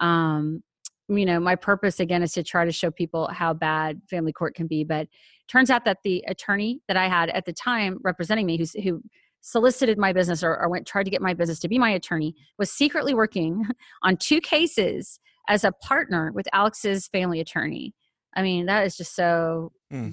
[0.00, 0.62] um,
[1.08, 4.54] you know, my purpose again is to try to show people how bad family court
[4.54, 4.84] can be.
[4.84, 5.06] But
[5.48, 9.02] turns out that the attorney that I had at the time representing me, who's, who
[9.40, 12.34] solicited my business or, or went tried to get my business to be my attorney,
[12.58, 13.66] was secretly working
[14.02, 17.94] on two cases as a partner with Alex's family attorney.
[18.36, 20.10] I mean, that is just so Hmm.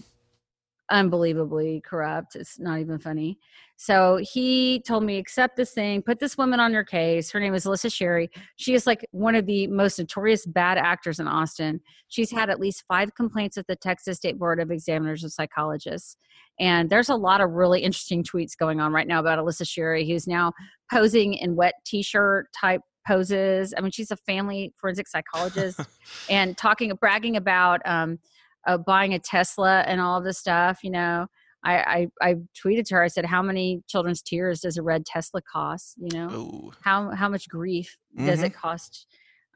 [0.91, 2.35] unbelievably corrupt.
[2.35, 3.39] It's not even funny.
[3.75, 7.31] So he told me, accept this thing, put this woman on your case.
[7.31, 8.29] Her name is Alissa Sherry.
[8.55, 11.81] She is like one of the most notorious bad actors in Austin.
[12.07, 16.17] She's had at least five complaints at the Texas State Board of Examiners and Psychologists.
[16.59, 20.07] And there's a lot of really interesting tweets going on right now about Alissa Sherry,
[20.07, 20.53] who's now
[20.91, 23.73] posing in wet t shirt type poses.
[23.77, 25.79] I mean, she's a family forensic psychologist
[26.29, 28.19] and talking, bragging about um,
[28.67, 30.79] uh, buying a Tesla and all this stuff.
[30.83, 31.27] You know,
[31.63, 33.03] I, I I tweeted to her.
[33.03, 35.95] I said, "How many children's tears does a red Tesla cost?
[35.97, 38.45] You know, Oh, how how much grief does Mhm.
[38.45, 39.07] it cost?"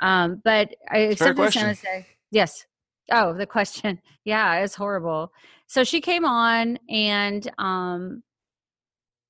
[0.02, 1.64] Um, but I accepted question.
[1.70, 2.06] MSA.
[2.32, 2.66] Yes.
[3.12, 4.00] Oh, the question.
[4.26, 5.32] Yeah, it's horrible.
[5.68, 8.22] So she came on, and um,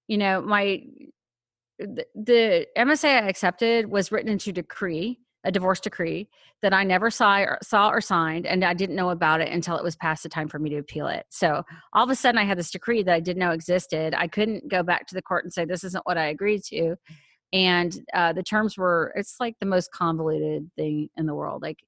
[0.08, 0.82] you know, my
[1.80, 6.30] the, the MSA I accepted was written into decree, a divorce decree
[6.62, 9.78] that I never saw or, saw or signed, and I didn't know about it until
[9.78, 11.26] it was past the time for me to appeal it.
[11.30, 11.64] So
[11.94, 14.14] all of a sudden, I had this decree that I didn't know existed.
[14.14, 16.98] I couldn't go back to the court and say this isn't what I agreed to,
[17.54, 19.14] and uh, the terms were.
[19.16, 21.62] It's like the most convoluted thing in the world.
[21.62, 21.80] Like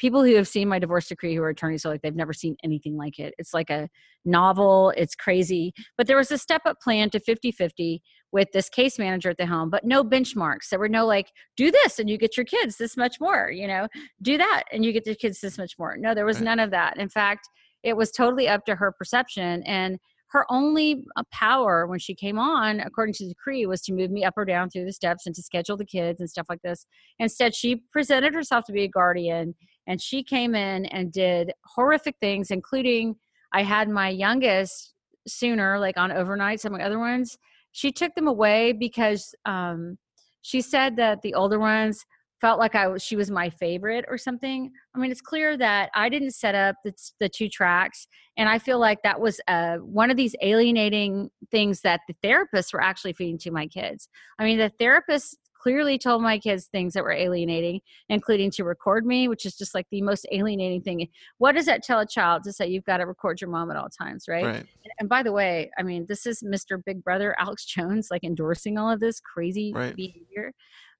[0.00, 2.56] people who have seen my divorce decree who are attorneys are like they've never seen
[2.64, 3.34] anything like it.
[3.36, 3.88] It's like a
[4.24, 4.94] novel.
[4.96, 5.74] It's crazy.
[5.98, 8.00] But there was a step up plan to 50 50
[8.32, 10.68] with this case manager at the helm, but no benchmarks.
[10.70, 13.66] There were no like, do this and you get your kids this much more, you
[13.66, 13.88] know,
[14.22, 15.96] do that and you get your kids this much more.
[15.96, 16.44] No, there was Right.
[16.44, 16.96] none of that.
[16.96, 17.48] In fact,
[17.82, 19.62] it was totally up to her perception.
[19.64, 23.92] And her only uh, power when she came on, according to the decree, was to
[23.92, 26.46] move me up or down through the steps and to schedule the kids and stuff
[26.48, 26.86] like this.
[27.18, 29.56] Instead, she presented herself to be a guardian
[29.88, 33.16] and she came in and did horrific things, including
[33.52, 34.94] I had my youngest
[35.26, 37.36] sooner, like on overnight, some of my other ones.
[37.72, 39.98] She took them away because um,
[40.42, 42.04] she said that the older ones
[42.40, 44.70] felt like I was she was my favorite or something.
[44.94, 48.06] I mean, it's clear that I didn't set up the, the two tracks,
[48.36, 52.72] and I feel like that was uh, one of these alienating things that the therapists
[52.72, 54.08] were actually feeding to my kids.
[54.38, 59.04] I mean, the therapists clearly told my kids things that were alienating, including to record
[59.04, 61.06] me, which is just like the most alienating thing.
[61.38, 63.76] What does that tell a child to say you've got to record your mom at
[63.76, 64.44] all times, right?
[64.44, 64.66] right.
[64.98, 66.82] and by the way, I mean, this is Mr.
[66.84, 69.94] Big Brother Alex Jones like endorsing all of this crazy Right.
[69.94, 70.52] behavior.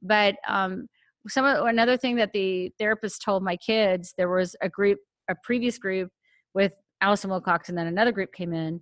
[0.02, 0.88] But um,
[1.28, 4.98] some of, another thing that the therapist told my kids, there was a group,
[5.28, 6.10] a previous group
[6.54, 8.80] with Allison Wilcox, and then another group came in.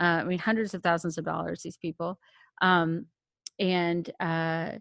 [0.00, 1.62] Uh, I mean, hundreds of thousands of dollars.
[1.62, 2.18] These people,
[2.62, 3.06] um,
[3.58, 4.72] and uh,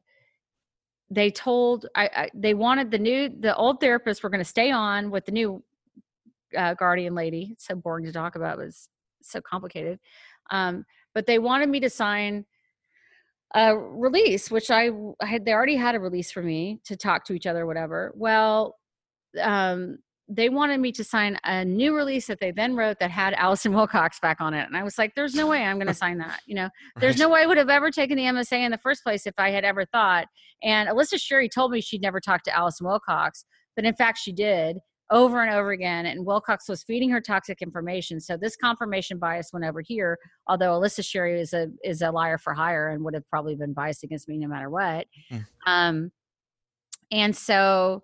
[1.09, 4.71] they told I, I they wanted the new the old therapists were going to stay
[4.71, 5.63] on with the new
[6.57, 7.49] uh, guardian lady.
[7.53, 8.59] It's so boring to talk about.
[8.59, 8.89] It was
[9.21, 9.99] so complicated.
[10.51, 12.45] Um, but they wanted me to sign
[13.55, 14.89] a release, which I,
[15.21, 15.45] I had.
[15.45, 18.13] They already had a release for me to talk to each other, whatever.
[18.15, 18.77] Well,
[19.41, 19.97] um,
[20.29, 23.73] they wanted me to sign a new release that they then wrote that had Allison
[23.73, 24.67] Wilcox back on it.
[24.67, 26.41] And I was like, there's no way I'm going to sign that.
[26.45, 26.69] You know,
[26.99, 29.33] there's no way I would have ever taken the MSA in the first place if
[29.39, 30.27] I had ever thought.
[30.61, 33.43] And Alissa Sherry told me she'd never talked to Allison Wilcox,
[33.75, 34.77] but in fact, she did
[35.09, 36.05] over and over again.
[36.05, 38.19] And Wilcox was feeding her toxic information.
[38.19, 40.19] So this confirmation bias went over here.
[40.45, 43.73] Although Alissa Sherry is a is a liar for hire and would have probably been
[43.73, 45.07] biased against me no matter what.
[45.31, 45.45] Mm.
[45.65, 46.11] Um,
[47.11, 48.03] and so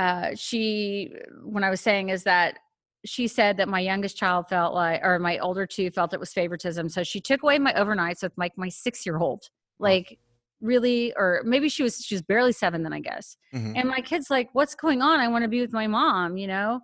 [0.00, 1.12] uh, she
[1.44, 2.58] when i was saying is that
[3.04, 6.32] she said that my youngest child felt like or my older two felt it was
[6.32, 9.42] favoritism so she took away my overnights with like my six year old
[9.78, 10.18] like
[10.60, 13.72] really or maybe she was she was barely seven then i guess Mhm.
[13.78, 16.46] and my kid's like what's going on i want to be with my mom you
[16.46, 16.80] know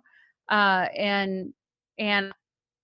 [0.49, 1.53] uh and
[1.99, 2.31] and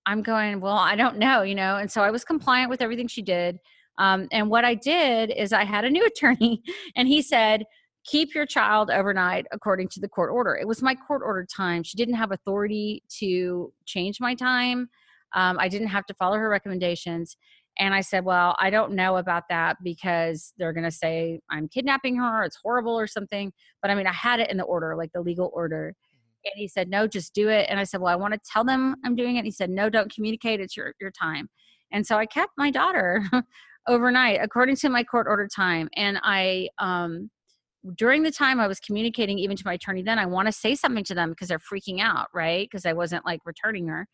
[0.05, 3.07] i'm going well i don't know you know and so i was compliant with everything
[3.07, 3.57] she did
[3.97, 6.61] um and what i did is i had a new attorney
[6.95, 7.65] and he said
[8.05, 11.83] keep your child overnight according to the court order it was my court order time
[11.83, 14.89] she didn't have authority to change my time
[15.33, 17.37] um, i didn't have to follow her recommendations
[17.79, 21.67] and I said, Well, I don't know about that because they're going to say I'm
[21.67, 23.51] kidnapping her, it's horrible or something.
[23.81, 25.95] But I mean, I had it in the order, like the legal order.
[26.45, 27.67] And he said, No, just do it.
[27.69, 29.39] And I said, Well, I want to tell them I'm doing it.
[29.39, 30.59] And he said, No, don't communicate.
[30.59, 31.49] It's your, your time.
[31.91, 33.23] And so I kept my daughter
[33.87, 35.89] overnight according to my court order time.
[35.95, 37.29] And I, um,
[37.95, 40.75] during the time I was communicating even to my attorney then, I want to say
[40.75, 42.67] something to them because they're freaking out, right?
[42.69, 44.07] Because I wasn't like returning her.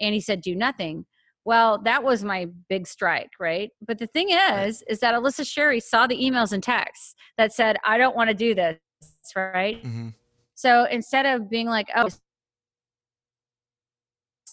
[0.00, 1.06] And he said, Do nothing.
[1.44, 3.70] Well, that was my big strike, right?
[3.86, 7.76] But the thing is, is that Alissa Sherry saw the emails and texts that said,
[7.84, 8.78] I don't want to do this,
[9.34, 9.82] right?
[9.82, 10.14] Mhm.
[10.54, 12.08] So instead of being like, oh,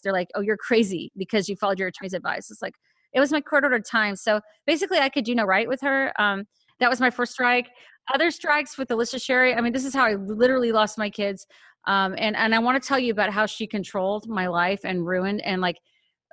[0.04, 2.50] they're like, oh, you're crazy because you followed your attorney's advice.
[2.50, 2.76] It's like,
[3.14, 4.16] it was my court ordered time.
[4.16, 6.14] So basically, I could do no right with her.
[6.22, 6.46] Um,
[6.80, 7.70] that was my first strike.
[8.14, 9.54] Other strikes with Alissa Sherry.
[9.54, 11.46] I mean, this is how I literally lost my kids.
[11.88, 15.06] Um, and and I want to tell you about how she controlled my life and
[15.06, 15.78] ruined and like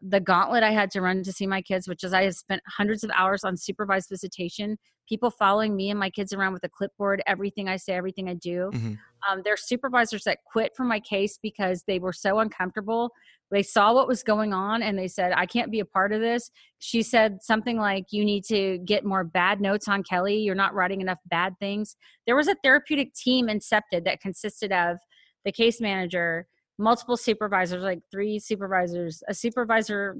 [0.07, 2.63] the gauntlet I had to run to see my kids, which is I have spent
[2.69, 4.77] hundreds of hours on supervised visitation,
[5.09, 8.35] people following me and my kids around with a clipboard, everything I say, everything I
[8.35, 8.71] do.
[8.73, 8.99] Mhm.
[9.27, 13.13] Um, there are supervisors that quit from my case because they were so uncomfortable.
[13.51, 16.21] They saw what was going on and they said, I can't be a part of
[16.21, 16.51] this.
[16.81, 20.37] She said something like, You need to get more bad notes on Kelly.
[20.37, 21.97] You're not writing enough bad things.
[22.27, 24.99] There was a therapeutic team incepted that consisted of
[25.45, 26.47] the case manager,
[26.79, 30.17] multiple supervisors, like three supervisors, a supervisor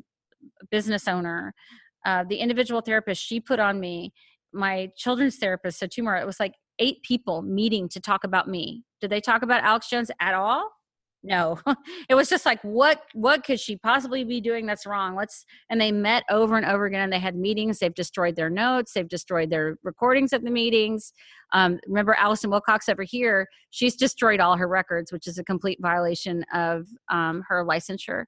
[0.71, 1.55] business owner,
[2.07, 4.13] uh, the individual therapist she put on me,
[4.53, 6.17] my children's therapist, so two more.
[6.17, 8.85] It was like eight people meeting to talk about me.
[9.01, 10.71] Did they talk about Alex Jones at all?
[11.27, 11.59] No.
[12.11, 15.17] it was just like what what could she possibly be doing that's wrong?
[15.17, 17.79] Let's and they met over and over again and they had meetings.
[17.79, 21.13] They've destroyed their notes, they've destroyed their recordings of the meetings.
[21.55, 25.79] Um, remember Allison Wilcox over here, she's destroyed all her records, which is a complete
[25.81, 28.25] violation of um, her licensure.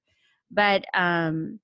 [0.51, 1.61] But um,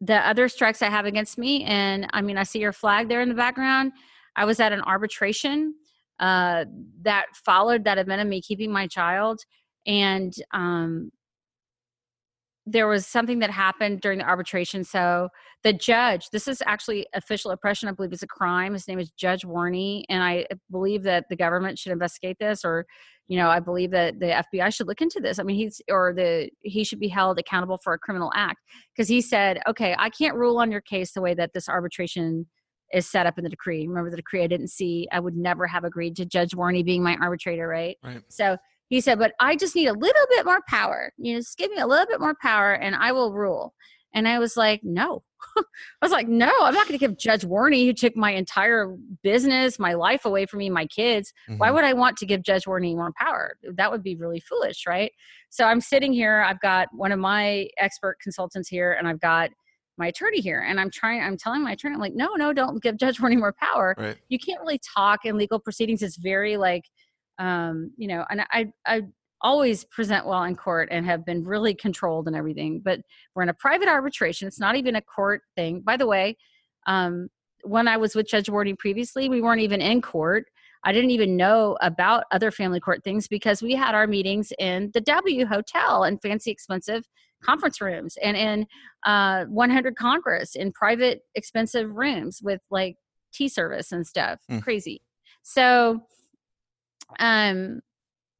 [0.00, 3.22] the other strikes I have against me, and I mean, I see your flag there
[3.22, 3.92] in the background.
[4.36, 5.74] I was at an arbitration
[6.20, 6.66] uh,
[7.02, 9.40] that followed that event of me keeping my child,
[9.88, 11.10] and um,
[12.66, 14.84] there was something that happened during the arbitration.
[14.84, 15.30] So
[15.64, 17.88] the judge, this is actually official oppression.
[17.88, 18.74] I believe is a crime.
[18.74, 22.84] His name is Judge Warney, and I believe that the government should investigate this, or
[23.26, 25.38] you know, I believe that the FBI should look into this.
[25.38, 28.60] I mean, he's or the he should be held accountable for a criminal act
[28.94, 32.46] because he said, okay, I can't rule on your case the way that this arbitration
[32.92, 33.86] is set up in the decree.
[33.86, 35.08] Remember the decree I didn't see.
[35.12, 37.96] I would never have agreed to Judge Warney being my arbitrator, right?
[38.02, 38.22] Right.
[38.28, 38.56] So
[38.88, 41.12] he said, but I just need a little bit more power.
[41.18, 43.74] You know, just give me a little bit more power and I will rule.
[44.14, 45.22] And I was like, no.
[45.58, 45.62] I
[46.02, 49.78] was like, no, I'm not going to give Judge Warney, who took my entire business,
[49.78, 51.32] my life away from me, my kids.
[51.58, 51.74] Why Mhm.
[51.74, 53.56] would I want to give Judge Warney more power?
[53.74, 55.12] That would be really foolish, right?
[55.50, 56.40] So I'm sitting here.
[56.40, 59.50] I've got one of my expert consultants here, and I've got
[59.98, 61.20] my attorney here, and I'm trying.
[61.20, 64.16] I'm telling my attorney, I'm like, no, no, don't give Judge Warney more power Right.
[64.28, 66.84] you can't really talk in legal proceedings it's very like
[67.38, 69.02] um you know and i i
[69.40, 73.00] always present well in court and have been really controlled and everything but
[73.34, 75.80] we're in a private arbitration it's not even a court thing.
[75.80, 76.36] By the way
[76.86, 77.28] um
[77.62, 80.46] when i was with judge Warney previously we weren't even in court.
[80.84, 84.90] I didn't even know about other family court things because we had our meetings in
[84.94, 87.04] the w hotel and fancy expensive
[87.42, 88.66] conference rooms and in
[89.06, 92.96] uh 100 congress in private expensive rooms with like
[93.32, 94.40] tea service and stuff.
[94.50, 94.62] Mm.
[94.62, 95.02] crazy.
[95.42, 96.02] So
[97.20, 97.80] um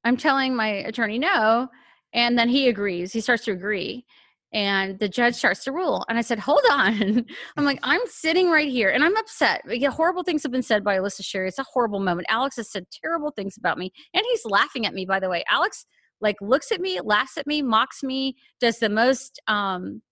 [0.04, 1.68] i'm telling my attorney no
[2.12, 3.12] And then he agrees.
[3.12, 4.04] He starts to agree.
[4.52, 6.06] And the judge starts to rule.
[6.08, 7.26] And I said, Hold on.
[7.56, 9.60] I'm like, I'm sitting right here and I'm upset.
[9.66, 11.48] Like, horrible things have been said by Alissa Sherry.
[11.48, 12.28] It's a horrible moment.
[12.30, 13.92] Alex has said terrible things about me.
[14.14, 15.44] And he's laughing at me, by the way.
[15.50, 15.84] Alex
[16.20, 20.02] like looks at me, laughs at me, mocks me, does the most um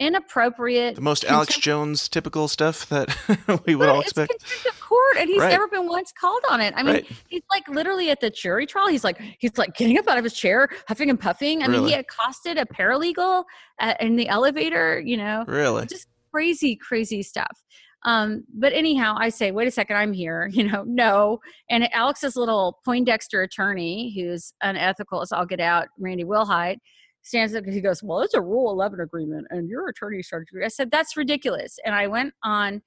[0.00, 3.08] inappropriate The most Alex Jones typical stuff that
[3.66, 4.30] we would But all it's expect.
[4.40, 5.50] contempt of court, and he's Right.
[5.50, 6.74] never been once called on it.
[6.76, 7.06] I mean, Right.
[7.28, 8.88] he's like literally at the jury trial.
[8.88, 11.62] He's like he's like getting up out of his chair, huffing and puffing.
[11.62, 13.44] I mean, he accosted a paralegal
[13.80, 15.00] at, in the elevator.
[15.00, 15.86] You know, Really?
[15.86, 17.62] just crazy, crazy stuff.
[18.04, 20.50] Um, but anyhow, I say, wait a second, I'm here.
[20.52, 21.38] You know, no.
[21.70, 26.78] And Alex's little Poindexter attorney, who's unethical as all get out, Randy Wilhite,
[27.22, 27.64] stands up.
[27.64, 30.64] And he goes, "Well, it's a Rule 11 agreement, and your attorney started." to agree."
[30.64, 32.82] I said, "That's ridiculous." And I went on,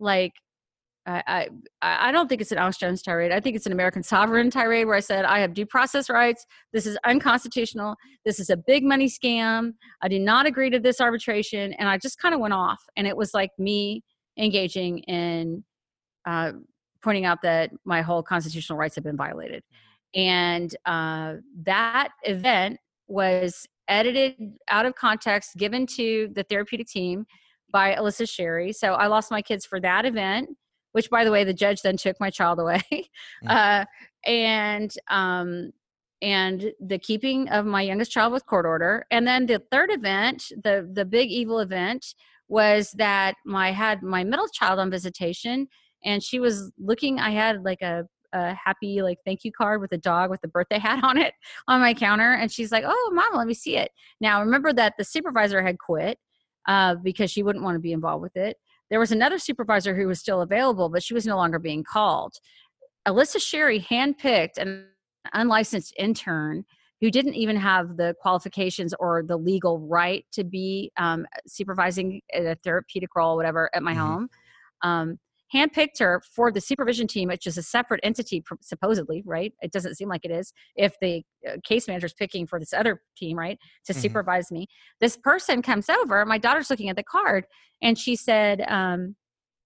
[0.00, 0.32] like,
[1.06, 1.48] I
[1.82, 3.32] I I don't think it's an Alex Jones tirade.
[3.32, 6.46] I think it's an American sovereign tirade where I said, "I have due process rights.
[6.72, 7.96] This is unconstitutional.
[8.24, 9.74] This is a big money scam.
[10.02, 13.06] I did not agree to this arbitration." And I just kind of went off, and
[13.06, 14.02] it was like me
[14.38, 15.64] engaging in
[16.26, 16.52] uh,
[17.02, 19.62] pointing out that my whole constitutional rights have been violated.
[20.14, 22.78] And uh, that event
[23.14, 24.34] was edited
[24.68, 27.26] out of context, given to the therapeutic team
[27.70, 28.72] by Alissa Sherry.
[28.72, 30.50] So I lost my kids for that event,
[30.92, 32.82] which, by the way, the judge then took my child away.
[33.48, 33.84] uh,
[34.26, 35.72] and um,
[36.22, 39.04] and the keeping of my youngest child with court order.
[39.10, 42.14] And then the third event, the the big evil event,
[42.48, 45.68] was that my had my middle child on visitation,
[46.04, 47.20] and she was looking.
[47.20, 50.48] I had like a a happy like thank you card with a dog with the
[50.48, 51.32] birthday hat on it
[51.68, 53.90] on my counter and she's like oh mom, let me see it.
[54.20, 56.18] Now remember that the supervisor had quit
[56.68, 58.56] uh, because she wouldn't want to be involved with it.
[58.90, 62.34] There was another supervisor who was still available but she was no longer being called.
[63.06, 64.86] Alissa sherry handpicked an
[65.32, 66.64] unlicensed intern
[67.00, 72.46] who didn't even have the qualifications or the legal right to be um, supervising in
[72.46, 73.98] a therapeutic role whatever at my Mhm.
[73.98, 74.28] home.
[74.82, 75.18] Um,
[75.54, 79.52] handpicked her for the supervision team, which is a separate entity, supposedly, right?
[79.62, 80.52] It doesn't seem like it is.
[80.76, 83.96] If the uh, case manager is picking for this other team, right, to Mhm.
[83.96, 84.66] supervise me,
[85.00, 86.24] this person comes over.
[86.26, 87.46] My daughter's looking at the card,
[87.80, 89.16] and she said, um,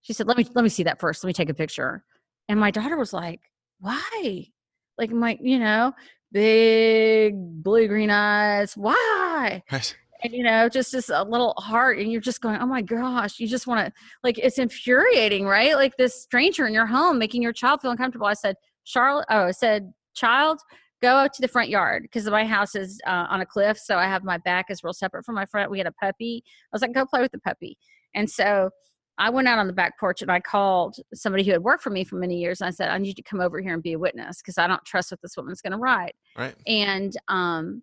[0.02, 1.24] "She said, let me let me see that first.
[1.24, 2.04] Let me take a picture."
[2.48, 3.40] And my daughter was like,
[3.80, 4.46] "Why?"
[4.98, 5.92] Like my, you know,
[6.32, 8.76] big blue green eyes.
[8.76, 9.62] Why?
[9.70, 9.96] Right.
[10.22, 13.38] And you know just this a little heart and you're just going oh my gosh
[13.38, 13.92] you just want to
[14.22, 15.74] like it's infuriating right?
[15.74, 18.26] Like this stranger in your home making your child feel uncomfortable.
[18.26, 18.56] I said
[18.88, 20.60] charlotte oh i said child
[21.02, 23.98] go out to the front yard because my house is uh, on a cliff so
[23.98, 25.70] i have my back is real separate from my front.
[25.70, 26.42] We had a puppy.
[26.46, 27.76] I was like go play with the puppy.
[28.14, 28.70] And so
[29.18, 31.90] i went out on the back porch and i called somebody who had worked for
[31.90, 33.82] me for many years and i said i need you to come over here and
[33.82, 36.14] be a witness because i don't trust what this woman's going to write.
[36.36, 36.54] Right.
[36.66, 37.82] and um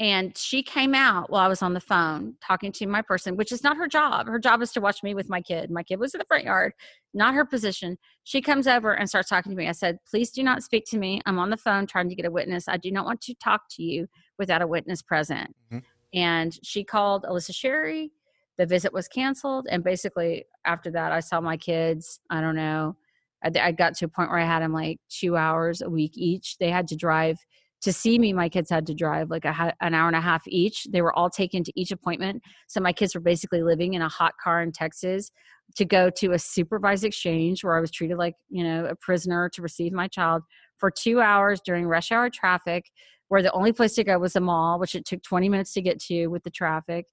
[0.00, 3.52] and she came out while I was on the phone talking to my person, which
[3.52, 4.26] is not her job.
[4.26, 5.70] Her job is to watch me with my kid.
[5.70, 6.72] My kid was in the front yard,
[7.12, 7.96] not her position.
[8.24, 9.68] She comes over and starts talking to me.
[9.68, 11.20] I said, Please do not speak to me.
[11.26, 12.66] I'm on the phone trying to get a witness.
[12.66, 15.54] I do not want to talk to you without a witness present.
[15.72, 15.82] Mhm.
[16.12, 18.10] And she called Alissa Sherry.
[18.58, 19.68] The visit was canceled.
[19.70, 22.20] And basically, after that, I saw my kids.
[22.30, 22.96] I don't know.
[23.44, 26.12] I, I got to a point where I had them like two hours a week
[26.16, 26.58] each.
[26.58, 27.38] They had to drive
[27.84, 30.42] to see me, my kids had to drive like a, an hour and a half
[30.48, 30.84] each.
[30.84, 32.42] They were all taken to each appointment.
[32.66, 35.30] So my kids were basically living in a hot car in Texas
[35.76, 39.50] to go to a supervised exchange where I was treated like, you know, a prisoner
[39.50, 40.42] to receive my child
[40.78, 42.86] for two hours during rush hour traffic,
[43.28, 45.82] where the only place to go was the mall, which it took 20 minutes to
[45.82, 47.04] get to with the traffic.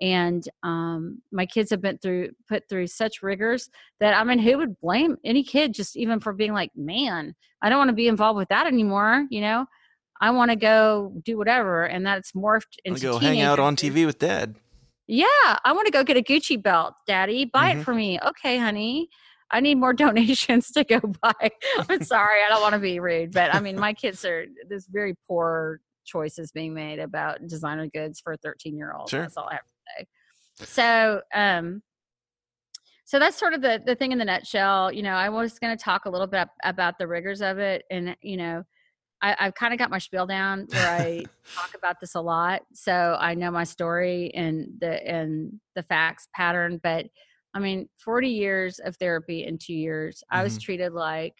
[0.00, 3.70] And um, my kids have been through, put through such rigors
[4.00, 7.68] that I mean, who would blame any kid just even for being like, man, I
[7.68, 9.66] don't want to be involved with that anymore, you know?
[10.20, 13.76] I want to go do whatever, and that's morphed into go hang out on.
[13.76, 14.56] TV with dad.
[15.06, 15.26] Yeah,
[15.64, 17.44] I want to go get a Gucci belt, Daddy.
[17.44, 17.80] Buy Mhm.
[17.80, 18.18] it for me.
[18.20, 19.08] Okay, honey.
[19.50, 19.92] I need more
[20.62, 21.50] donations to go buy.
[21.88, 24.86] I'm sorry, I don't want to be rude, but I mean, my kids are there's
[24.86, 29.10] very poor choices being made about designer goods for a 13 year old.
[29.10, 29.20] Sure.
[29.22, 30.66] That's all I have to say.
[30.66, 31.82] So, um,
[33.04, 34.90] so that's sort of the the thing in the nutshell.
[34.90, 37.84] You know, I was going to talk a little bit about the rigors of it,
[37.90, 38.64] and you know,
[39.22, 42.62] I, I've kind of got my spiel down where I talk about this a lot,
[42.74, 46.80] so I know my story and the and the facts pattern.
[46.82, 47.06] But
[47.54, 50.60] I mean, forty years of therapy in two years, I was Mhm.
[50.60, 51.34] treated like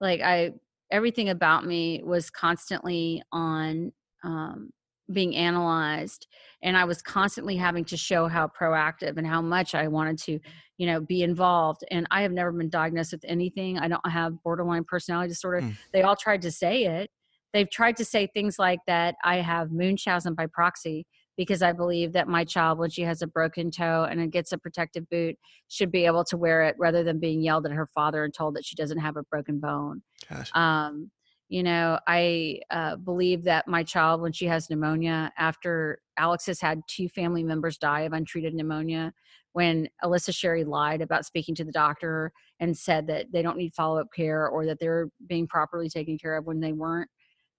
[0.00, 0.52] like I
[0.90, 3.92] everything about me was constantly on
[4.24, 4.70] um,
[5.12, 6.26] being analyzed,
[6.62, 10.38] and I was constantly having to show how proactive and how much I wanted to,
[10.78, 11.84] you know, be involved.
[11.90, 13.78] And I have never been diagnosed with anything.
[13.78, 15.62] I don't have borderline personality disorder.
[15.62, 15.76] Mm.
[15.92, 17.10] They all tried to say it,
[17.52, 21.06] they've tried to say things like that I have Munchausen by proxy
[21.36, 24.52] because I believe that my child, when she has a broken toe and it gets
[24.52, 25.36] a protective boot,
[25.68, 28.56] should be able to wear it rather than being yelled at her father and told
[28.56, 30.02] that she doesn't have a broken bone.
[30.28, 30.50] Gosh.
[30.54, 31.10] Um,
[31.50, 36.60] you know, I uh, believe that my child, when she has pneumonia, after Alex has
[36.60, 39.12] had two family members die of untreated pneumonia,
[39.52, 43.74] when Alissa Sherry lied about speaking to the doctor and said that they don't need
[43.74, 47.10] follow up care or that they're being properly taken care of when they weren't.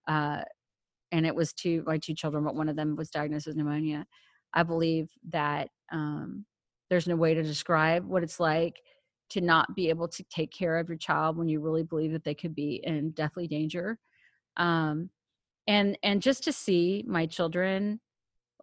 [0.07, 0.41] Uh,
[1.11, 4.05] and it was two my two children, but one of them was diagnosed with pneumonia.
[4.53, 6.45] I believe that um,
[6.89, 8.77] there's no way to describe what it's like
[9.31, 12.23] to not be able to take care of your child when you really believe that
[12.23, 13.97] they could be in deathly danger.
[14.57, 15.09] Um,
[15.67, 17.99] and and just to see my children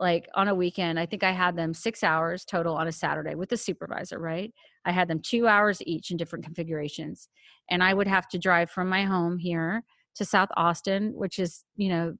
[0.01, 3.35] like on a weekend i think i had them six hours total on a saturday
[3.35, 4.53] with the supervisor right?
[4.85, 7.29] I had them two hours each in different configurations.
[7.71, 9.83] And i would have to drive from my home here
[10.17, 12.15] to south austin which is you know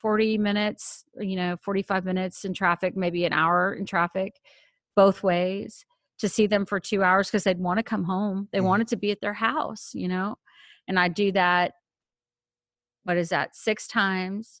[0.00, 4.34] 40 minutes you know 45 minutes in traffic maybe an hour in traffic
[4.96, 5.84] both ways
[6.18, 8.64] to see them for two hours because they'd want to come home they Mhm.
[8.64, 10.36] wanted to be at their house you know
[10.88, 11.72] and i do that
[13.04, 14.60] what is that six times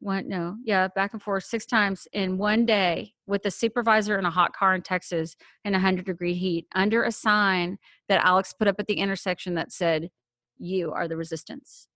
[0.00, 4.26] one no yeah back and forth six times in one day with a supervisor in
[4.26, 7.78] a hot car in texas in 100 degree heat under a sign
[8.08, 10.10] that alex put up at the intersection that said
[10.58, 11.88] you are the resistance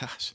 [0.00, 0.34] Gosh.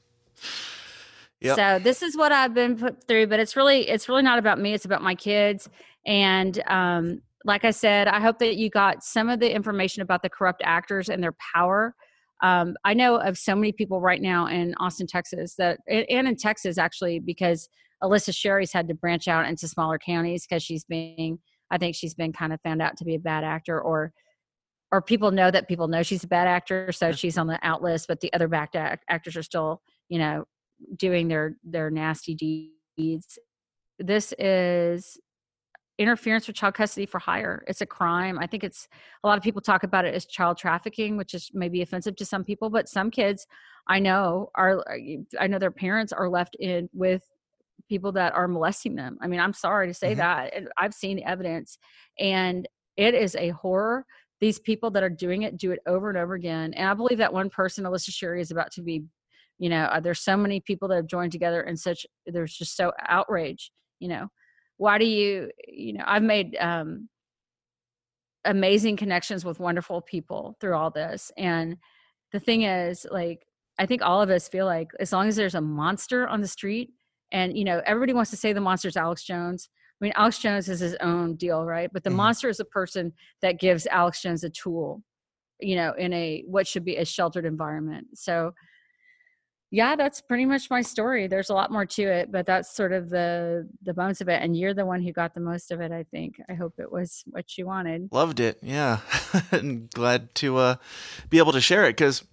[1.39, 1.55] Yep.
[1.55, 4.59] so this is what i've been put through but it's really it's really not about
[4.59, 5.69] me it's about my kids
[6.05, 10.21] and um like i said i hope that you got some of the information about
[10.21, 11.95] the corrupt actors and their power
[12.41, 16.35] um, I know of so many people right now in Austin, Texas, that and in
[16.35, 17.67] Texas actually, because
[18.03, 21.39] Alissa Sherry's had to branch out into smaller counties because she's being,
[21.71, 24.13] I think she's been kind of found out to be a bad actor, or
[24.91, 27.81] or people know that people know she's a bad actor, so she's on the out
[27.81, 30.45] list, but the other back act- actors are still, you know,
[30.95, 33.39] doing their their nasty deeds.
[33.99, 35.17] This is
[35.97, 37.63] interference with child custody for hire.
[37.67, 38.37] It's a crime.
[38.39, 38.87] I think it's
[39.23, 42.25] a lot of people talk about it as child trafficking, which is maybe offensive to
[42.25, 43.47] some people, but some kids
[43.87, 44.83] I know are
[45.39, 47.23] I know their parents are left in with
[47.89, 49.17] people that are molesting them.
[49.21, 50.17] I mean, I'm sorry to say Mhm.
[50.17, 50.53] that.
[50.53, 51.77] and I've seen the evidence
[52.19, 52.67] and
[52.97, 54.05] it is a horror.
[54.41, 56.73] These people that are doing it do it over and over again.
[56.73, 59.03] And I believe that one person, Alissa Sherry, is about to be,
[59.57, 62.75] you know, uh, there's so many people that have joined together and such, there's just
[62.75, 64.27] so outrage, you know.
[64.77, 67.09] Why do you, you know, I've made um,
[68.45, 71.31] amazing connections with wonderful people through all this.
[71.37, 71.77] And
[72.31, 73.45] the thing is, like,
[73.79, 76.47] I think all of us feel like as long as there's a monster on the
[76.47, 76.91] street,
[77.31, 79.69] and you know, everybody wants to say the monster's Alex Jones.
[80.01, 81.89] I mean, Alex Jones is his own deal, right?
[81.91, 82.15] But the Mhm.
[82.15, 85.03] monster is a person that gives Alex Jones a tool,
[85.59, 88.07] you know, in a what should be a sheltered environment.
[88.17, 88.53] So,
[89.69, 91.27] yeah, that's pretty much my story.
[91.27, 94.41] There's a lot more to it, but that's sort of the the bones of it.
[94.41, 95.91] And you're the one who got the most of it.
[95.91, 96.41] I think.
[96.49, 98.09] I hope it was what you wanted.
[98.11, 98.59] Loved it.
[98.61, 98.99] Yeah.
[99.51, 100.75] and glad to uh,
[101.29, 102.23] be able to share it because,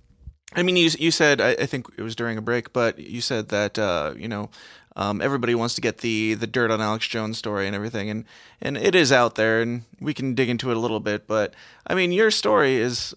[0.54, 3.20] I mean, you, you said, I, I think it was during a break, but you
[3.20, 4.50] said that, uh, you know,
[4.96, 8.10] um, everybody wants to get the, the dirt on Alex Jones story and everything.
[8.10, 8.24] And,
[8.60, 11.26] and it is out there and we can dig into it a little bit.
[11.26, 11.54] But
[11.86, 13.14] I mean, your story is,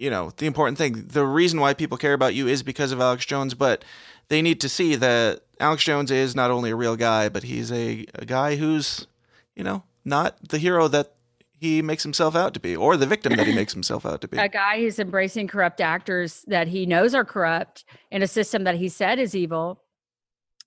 [0.00, 1.04] you know, the important thing.
[1.06, 3.84] The reason why people care about you is because of Alex Jones, but
[4.28, 7.70] they need to see that Alex Jones is not only a real guy, but he's
[7.70, 9.06] a, a guy who's,
[9.54, 11.12] you know, not the hero that
[11.58, 14.28] he makes himself out to be or the victim that he makes himself out to
[14.28, 14.38] be.
[14.38, 18.76] a guy who's embracing corrupt actors that he knows are corrupt in a system that
[18.76, 19.82] he said is evil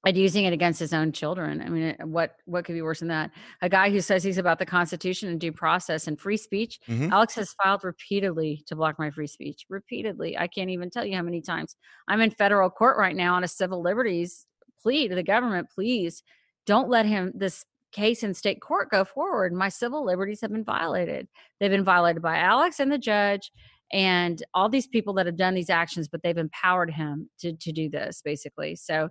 [0.05, 1.61] and using it against his own children.
[1.61, 3.31] I mean, what what could be worse than that?
[3.61, 6.80] A guy who says he's about the Constitution and due process and free speech.
[6.88, 7.11] Mhm.
[7.11, 9.65] Alex has filed repeatedly to block my free speech.
[9.69, 11.75] Repeatedly, I can't even tell you how many times.
[12.07, 14.45] I'm in federal court right now on a civil liberties
[14.81, 15.69] plea to the government.
[15.73, 16.21] Please
[16.65, 19.53] don't let him this case in state court go forward.
[19.53, 21.27] My civil liberties have been violated.
[21.59, 23.51] They've been violated by Alex and the judge
[23.93, 27.71] and all these people that have done these actions, but they've empowered him to to
[27.71, 28.75] do this basically.
[28.75, 29.09] So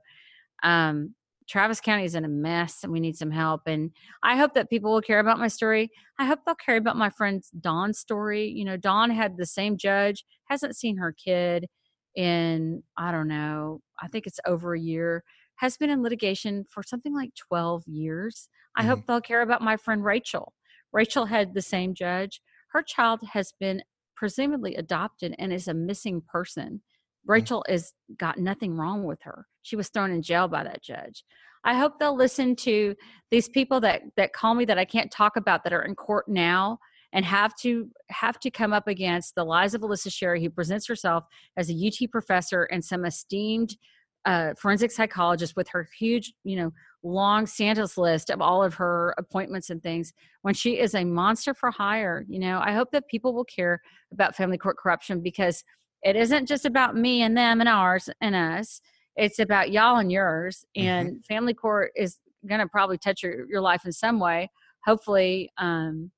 [0.62, 1.14] um
[1.48, 3.62] Travis County is in a mess and we need some help.
[3.66, 3.90] And
[4.22, 5.90] I hope that people will care about my story.
[6.18, 8.46] I hope they'll care about my friend Dawn's story.
[8.48, 11.66] You know, Dawn had the same judge, hasn't seen her kid
[12.14, 15.24] in, I don't know, I think it's over a year,
[15.56, 18.48] has been in litigation for something like 12 years.
[18.76, 20.54] I hope they'll care about my friend Rachel.
[20.92, 22.40] Rachel had the same judge.
[22.72, 23.82] Her child has been
[24.16, 26.80] presumably adopted and is a missing person.
[27.26, 29.46] Rachel is got nothing wrong with her.
[29.62, 31.24] She was thrown in jail by that judge.
[31.64, 32.94] I hope they'll listen to
[33.30, 36.26] these people that that call me that I can't talk about that are in court
[36.28, 36.78] now
[37.12, 40.86] and have to have to come up against the lies of Alissa Sherry, who presents
[40.86, 41.24] herself
[41.56, 43.76] as a UT professor and some esteemed
[44.24, 46.72] uh, forensic psychologist with her huge, you know,
[47.02, 50.12] long Santa's list of all of her appointments and things
[50.42, 52.24] when she is a monster for hire.
[52.28, 53.80] You know, I hope that people will care
[54.12, 55.64] about family court corruption because
[56.02, 58.80] it isn't just about me and them and ours and us.
[59.16, 60.64] It's about y'all and yours.
[60.76, 60.88] Mm-hmm.
[60.88, 64.50] And family court is going to probably touch your, your life in some way.
[64.84, 66.10] Hopefully, um,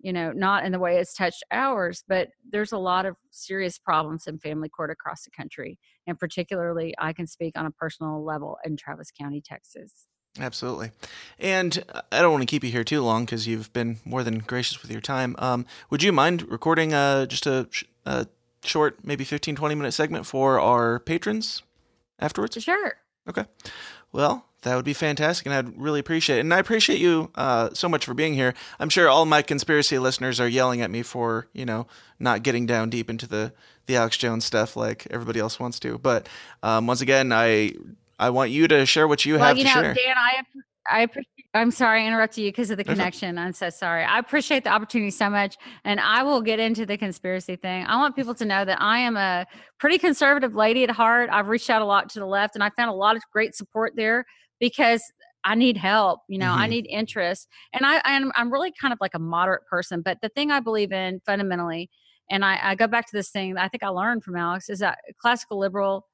[0.00, 3.78] you know, not in the way it's touched ours, but there's a lot of serious
[3.78, 5.78] problems in family court across the country.
[6.06, 10.06] And particularly, I can speak on a personal level in Travis County, Texas.
[10.38, 10.90] Absolutely.
[11.38, 14.40] And I don't want to keep you here too long because you've been more than
[14.40, 15.36] gracious with your time.
[15.38, 17.68] Um, would you mind recording uh, just a,
[18.04, 18.26] a
[18.64, 21.62] short, maybe 15, 20 minute segment for our patrons
[22.18, 22.60] afterwards?
[22.62, 22.94] Sure.
[23.28, 23.44] Okay.
[24.12, 26.40] Well, that would be fantastic, and I'd really appreciate it.
[26.40, 28.54] And I appreciate you uh, so much for being here.
[28.78, 31.86] I'm sure all my conspiracy listeners are yelling at me for, you know,
[32.18, 33.52] not getting down deep into the,
[33.86, 35.98] the Alex Jones stuff like everybody else wants to.
[35.98, 36.28] But
[36.62, 37.74] um, once again, I
[38.18, 39.94] I want you to share what you well, have you to know, share.
[39.94, 40.42] Dan, I
[40.90, 41.28] I appreciate.
[41.54, 43.38] I'm sorry I interrupted you because of the connection.
[43.38, 44.04] I'm so sorry.
[44.04, 47.84] I appreciate the opportunity so much, and I will get into the conspiracy thing.
[47.86, 49.46] I want people to know that I am a
[49.78, 51.30] pretty conservative lady at heart.
[51.32, 53.54] I've reached out a lot to the left, and I found a lot of great
[53.54, 54.24] support there
[54.60, 55.02] because
[55.44, 56.20] I need help.
[56.28, 56.70] You know, I Mhm.
[56.70, 60.02] need interest, and I I'm, I'm really kind of like a moderate person.
[60.02, 61.88] But the thing I believe in fundamentally,
[62.30, 64.68] and I, I go back to this thing that I think I learned from Alex
[64.68, 66.06] is that classical liberal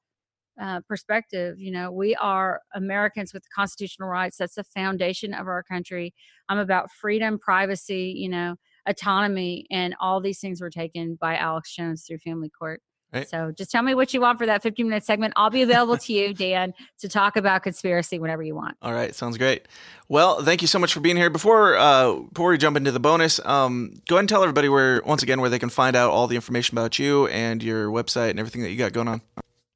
[0.61, 1.59] uh, perspective.
[1.59, 4.37] You know, we are Americans with constitutional rights.
[4.37, 6.13] That's the foundation of our country.
[6.47, 8.55] I'm about freedom, privacy, you know,
[8.87, 12.81] autonomy, and all these things were taken by Alex Jones through family court.
[13.13, 13.27] Right.
[13.27, 15.33] So just tell me what you want for that 15 minute segment.
[15.35, 18.77] I'll be available to you, Dan, to talk about conspiracy whenever you want.
[18.81, 19.67] All right, sounds great.
[20.07, 21.29] Well, thank you so much for being here.
[21.29, 25.01] Before uh, before we jump into the bonus, um, go ahead and tell everybody where
[25.05, 28.29] once again where they can find out all the information about you and your website
[28.29, 29.21] and everything that you got going on.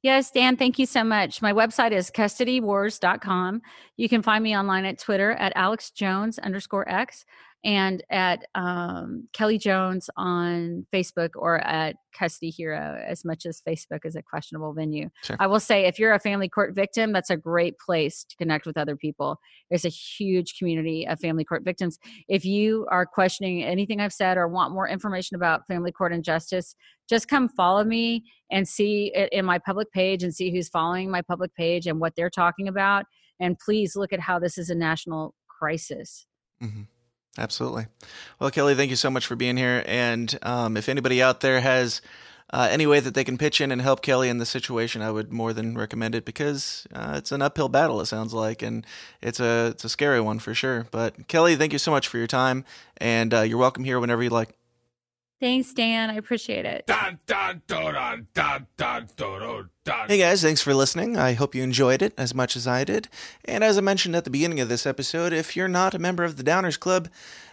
[0.06, 1.42] Yes, Dan, thank you so much.
[1.42, 3.60] My website is custodywars.com.
[3.96, 7.24] You can find me online at Twitter at Alex Jones underscore X
[7.66, 14.04] and at um, Kelly Jones on Facebook or at Custody Hero, as much as Facebook
[14.04, 15.10] is a questionable venue.
[15.24, 15.36] Sure.
[15.40, 18.66] I will say if you're a family court victim, that's a great place to connect
[18.66, 19.40] with other people.
[19.68, 21.98] There's a huge community of family court victims.
[22.28, 26.76] If you are questioning anything I've said or want more information about family court injustice,
[27.10, 31.10] just come follow me and see it in my public page and see who's following
[31.10, 33.06] my public page and what they're talking about.
[33.40, 36.26] And please look at how this is a national crisis.
[36.60, 36.82] hmm
[37.38, 37.86] Absolutely.
[38.38, 39.82] Well, Kelly, thank you so much for being here.
[39.86, 42.00] And um, if anybody out there has
[42.50, 45.10] uh, any way that they can pitch in and help Kelly in this situation, I
[45.10, 48.00] would more than recommend it because uh, it's an uphill battle.
[48.00, 48.86] It sounds like, and
[49.20, 50.86] it's a it's a scary one for sure.
[50.90, 52.64] But Kelly, thank you so much for your time,
[52.98, 54.50] and uh, you're welcome here whenever you like.
[55.38, 56.08] Thanks, Dan.
[56.08, 56.86] I appreciate it.
[56.86, 60.08] Dun, dun, dun, dun, dun, dun, dun, dun.
[60.08, 61.18] Hey guys, thanks for listening.
[61.18, 63.08] I hope you enjoyed it as much as I did.
[63.44, 66.24] And as I mentioned at the beginning of this episode, if you're not a member
[66.24, 67.08] of the Downers Club,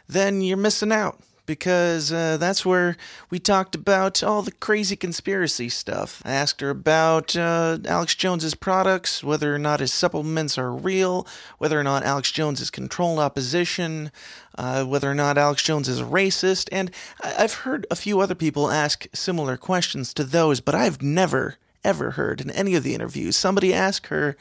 [0.08, 2.96] then you're missing out because uh, that's where
[3.30, 6.22] we talked about all the crazy conspiracy stuff.
[6.24, 11.28] I asked her about uh, Alex Jones's products, whether or not his supplements are real,
[11.58, 14.12] whether or not Alex Jones is controlled opposition,
[14.58, 16.92] uh, whether or not Alex Jones is racist, and
[17.22, 21.58] I- I've heard a few other people ask similar questions to those, but I've never,
[21.84, 24.38] ever heard in any of the interviews somebody ask her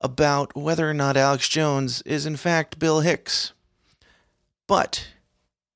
[0.00, 3.52] about whether or not Alex Jones is in fact Bill Hicks.
[4.66, 5.08] But,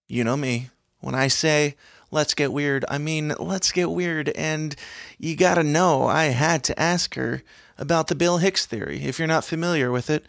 [0.08, 0.70] you know me,
[1.00, 1.76] when I say
[2.10, 4.74] let's get weird, I mean let's get weird, and
[5.18, 7.42] you gotta know I had to ask her
[7.78, 9.04] about the Bill Hicks theory.
[9.04, 10.26] If you're not familiar with it,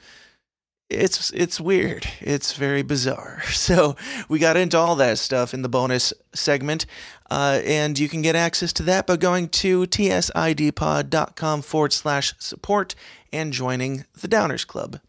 [0.90, 2.08] it's it's weird.
[2.20, 3.42] It's very bizarre.
[3.54, 3.96] So
[4.30, 6.86] we got into all that stuff in the bonus segment,
[7.32, 12.94] uh, and you can get access to that by going to tsidpod.com forward slash support
[13.34, 15.00] and joining the Downers Club.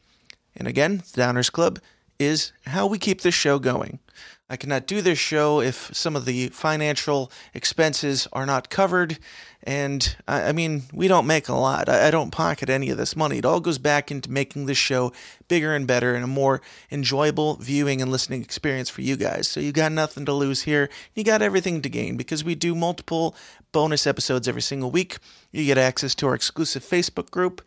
[0.57, 1.81] And again, the Downers Club
[2.19, 3.99] is how we keep this show going.
[4.49, 9.19] I cannot do this show if some of the financial expenses are not covered.
[9.65, 11.89] And I, I mean, we don't make a lot.
[11.89, 13.39] I, I don't pocket any of this money.
[13.39, 15.13] It all goes back into making this show
[15.49, 16.63] bigger and better and a more
[16.93, 19.49] enjoyable viewing and listening experience for you guys.
[19.49, 20.89] So you got nothing to lose here.
[21.15, 23.35] You got everything to gain because we do multiple
[23.73, 25.19] bonus episodes every single week.
[25.51, 27.63] You get access to our exclusive Facebook group.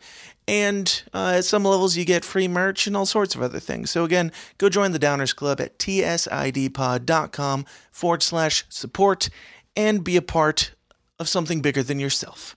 [0.50, 3.88] And uh, at some levels, you get free merch and all sorts of other things.
[3.88, 9.30] So, again, go join the Downers Club at tsidpod.com forward slash support
[9.76, 10.72] and be a part
[11.20, 12.56] of something bigger than yourself.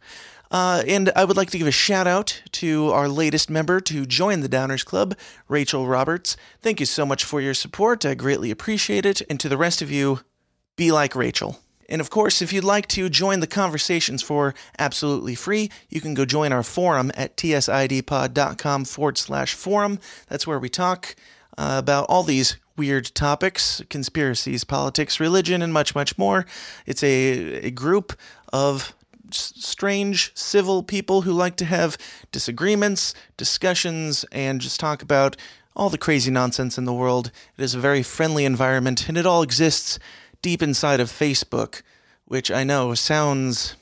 [0.49, 4.07] Uh, and I would like to give a shout out to our latest member to
[4.07, 5.15] join the Downers Club,
[5.47, 6.35] Rachel Roberts.
[6.63, 8.05] Thank you so much for your support.
[8.05, 9.21] I greatly appreciate it.
[9.29, 10.21] And to the rest of you,
[10.75, 11.62] be like Rachel.
[11.89, 16.13] And of course, if you'd like to join the conversations for absolutely free, you can
[16.13, 19.99] go join our forum at tsidpod.com forward slash forum.
[20.27, 21.15] That's where we talk
[21.57, 26.45] uh, about all these weird topics conspiracies, politics, religion, and much, much more.
[26.85, 28.13] It's a, a group
[28.51, 28.95] of
[29.31, 31.97] strange civil people who like to have
[32.31, 35.37] disagreements, discussions, and just talk about
[35.75, 37.31] all the crazy nonsense in the world.
[37.57, 39.97] It is a very friendly environment, and it all exists
[40.43, 41.81] deep inside of Facebook,
[42.25, 43.75] which I know sounds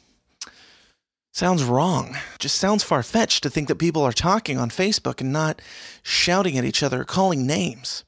[1.34, 2.16] sounds wrong.
[2.40, 5.62] Just sounds far fetched to think that people are talking on Facebook and not
[6.02, 8.06] shouting at each other, calling names.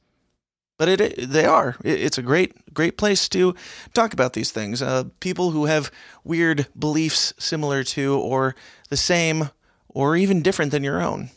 [0.78, 1.76] But it, it they are.
[1.84, 3.56] It, it's a great great place to
[3.94, 4.82] talk about these things.
[4.82, 5.92] Uh, people who have
[6.24, 8.56] weird beliefs similar to or
[8.90, 9.50] the same
[9.90, 11.30] or even different than your own.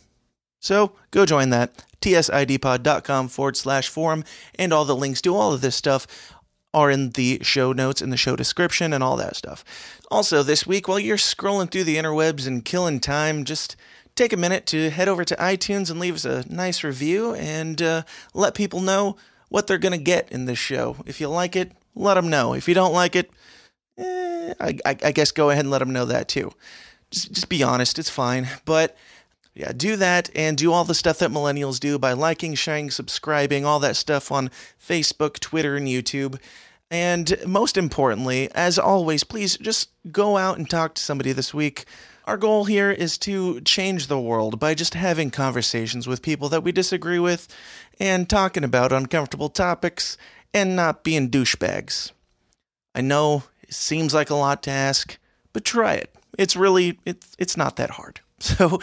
[0.61, 1.85] So go join that.
[2.01, 4.25] tsidpod.com forward slash forum
[4.59, 6.07] and all the links to all of this stuff
[6.77, 9.65] are in the show notes in the show description and all that stuff.
[10.11, 13.77] Also, this week, while you're scrolling through the interwebs and killing time, just
[14.15, 17.81] take a minute to head over to iTunes and leave us a nice review and
[17.81, 18.03] uh,
[18.35, 19.17] let people know
[19.49, 20.97] what they're going to get in this show.
[21.07, 22.53] If you like it, let them know.
[22.53, 23.31] If you don't like it,
[23.97, 26.53] eh, I, I, I guess go ahead and let them know that too.
[27.11, 28.49] Just, just be honest, it's fine.
[28.67, 28.95] But
[29.55, 33.65] yeah, do that and do all the stuff that millennials do by liking, sharing, subscribing,
[33.65, 36.39] all that stuff on Facebook, Twitter, and YouTube.
[36.91, 41.85] And most importantly, as always, please just go out and talk to somebody this week.
[42.27, 46.63] Our goal here is to change the world by just having conversations with people that
[46.63, 47.49] we disagree with
[48.01, 50.17] and talking about uncomfortable topics
[50.53, 52.13] and not being douchebags.
[52.95, 55.19] I know it seems like a lot to ask,
[55.53, 56.15] but try it.
[56.39, 58.21] It's really it's it's not that hard.
[58.41, 58.81] So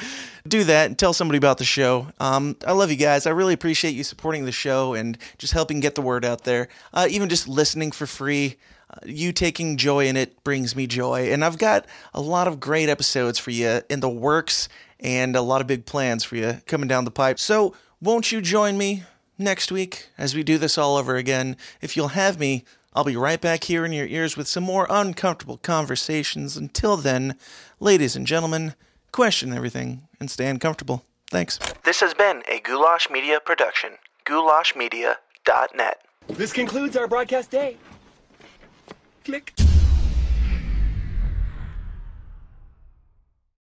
[0.48, 2.08] do that and tell somebody about the show.
[2.20, 3.28] Um, I love you guys.
[3.28, 6.70] I really appreciate you supporting the show and just helping get the word out there.
[6.92, 8.58] Uh, even just listening for free.
[8.90, 11.32] Uh, you taking joy in it brings me joy.
[11.32, 11.86] And I've got
[12.16, 14.70] a lot of great episodes for you in the works
[15.00, 17.40] and a lot of big plans for you coming down the pipe.
[17.40, 19.04] So won't you join me
[19.38, 21.58] next week as we do this all over again?
[21.80, 24.88] If you'll have me, I'll be right back here in your ears with some more
[24.90, 26.58] uncomfortable conversations.
[26.58, 27.38] Until then,
[27.80, 28.76] ladies and gentlemen,
[29.14, 31.06] question everything and stay uncomfortable.
[31.30, 31.58] Thanks.
[31.84, 33.92] This has been a Goulash Media production.
[34.26, 35.98] GoulashMedia.net.
[36.28, 37.78] This concludes our broadcast day.
[39.24, 39.54] Click.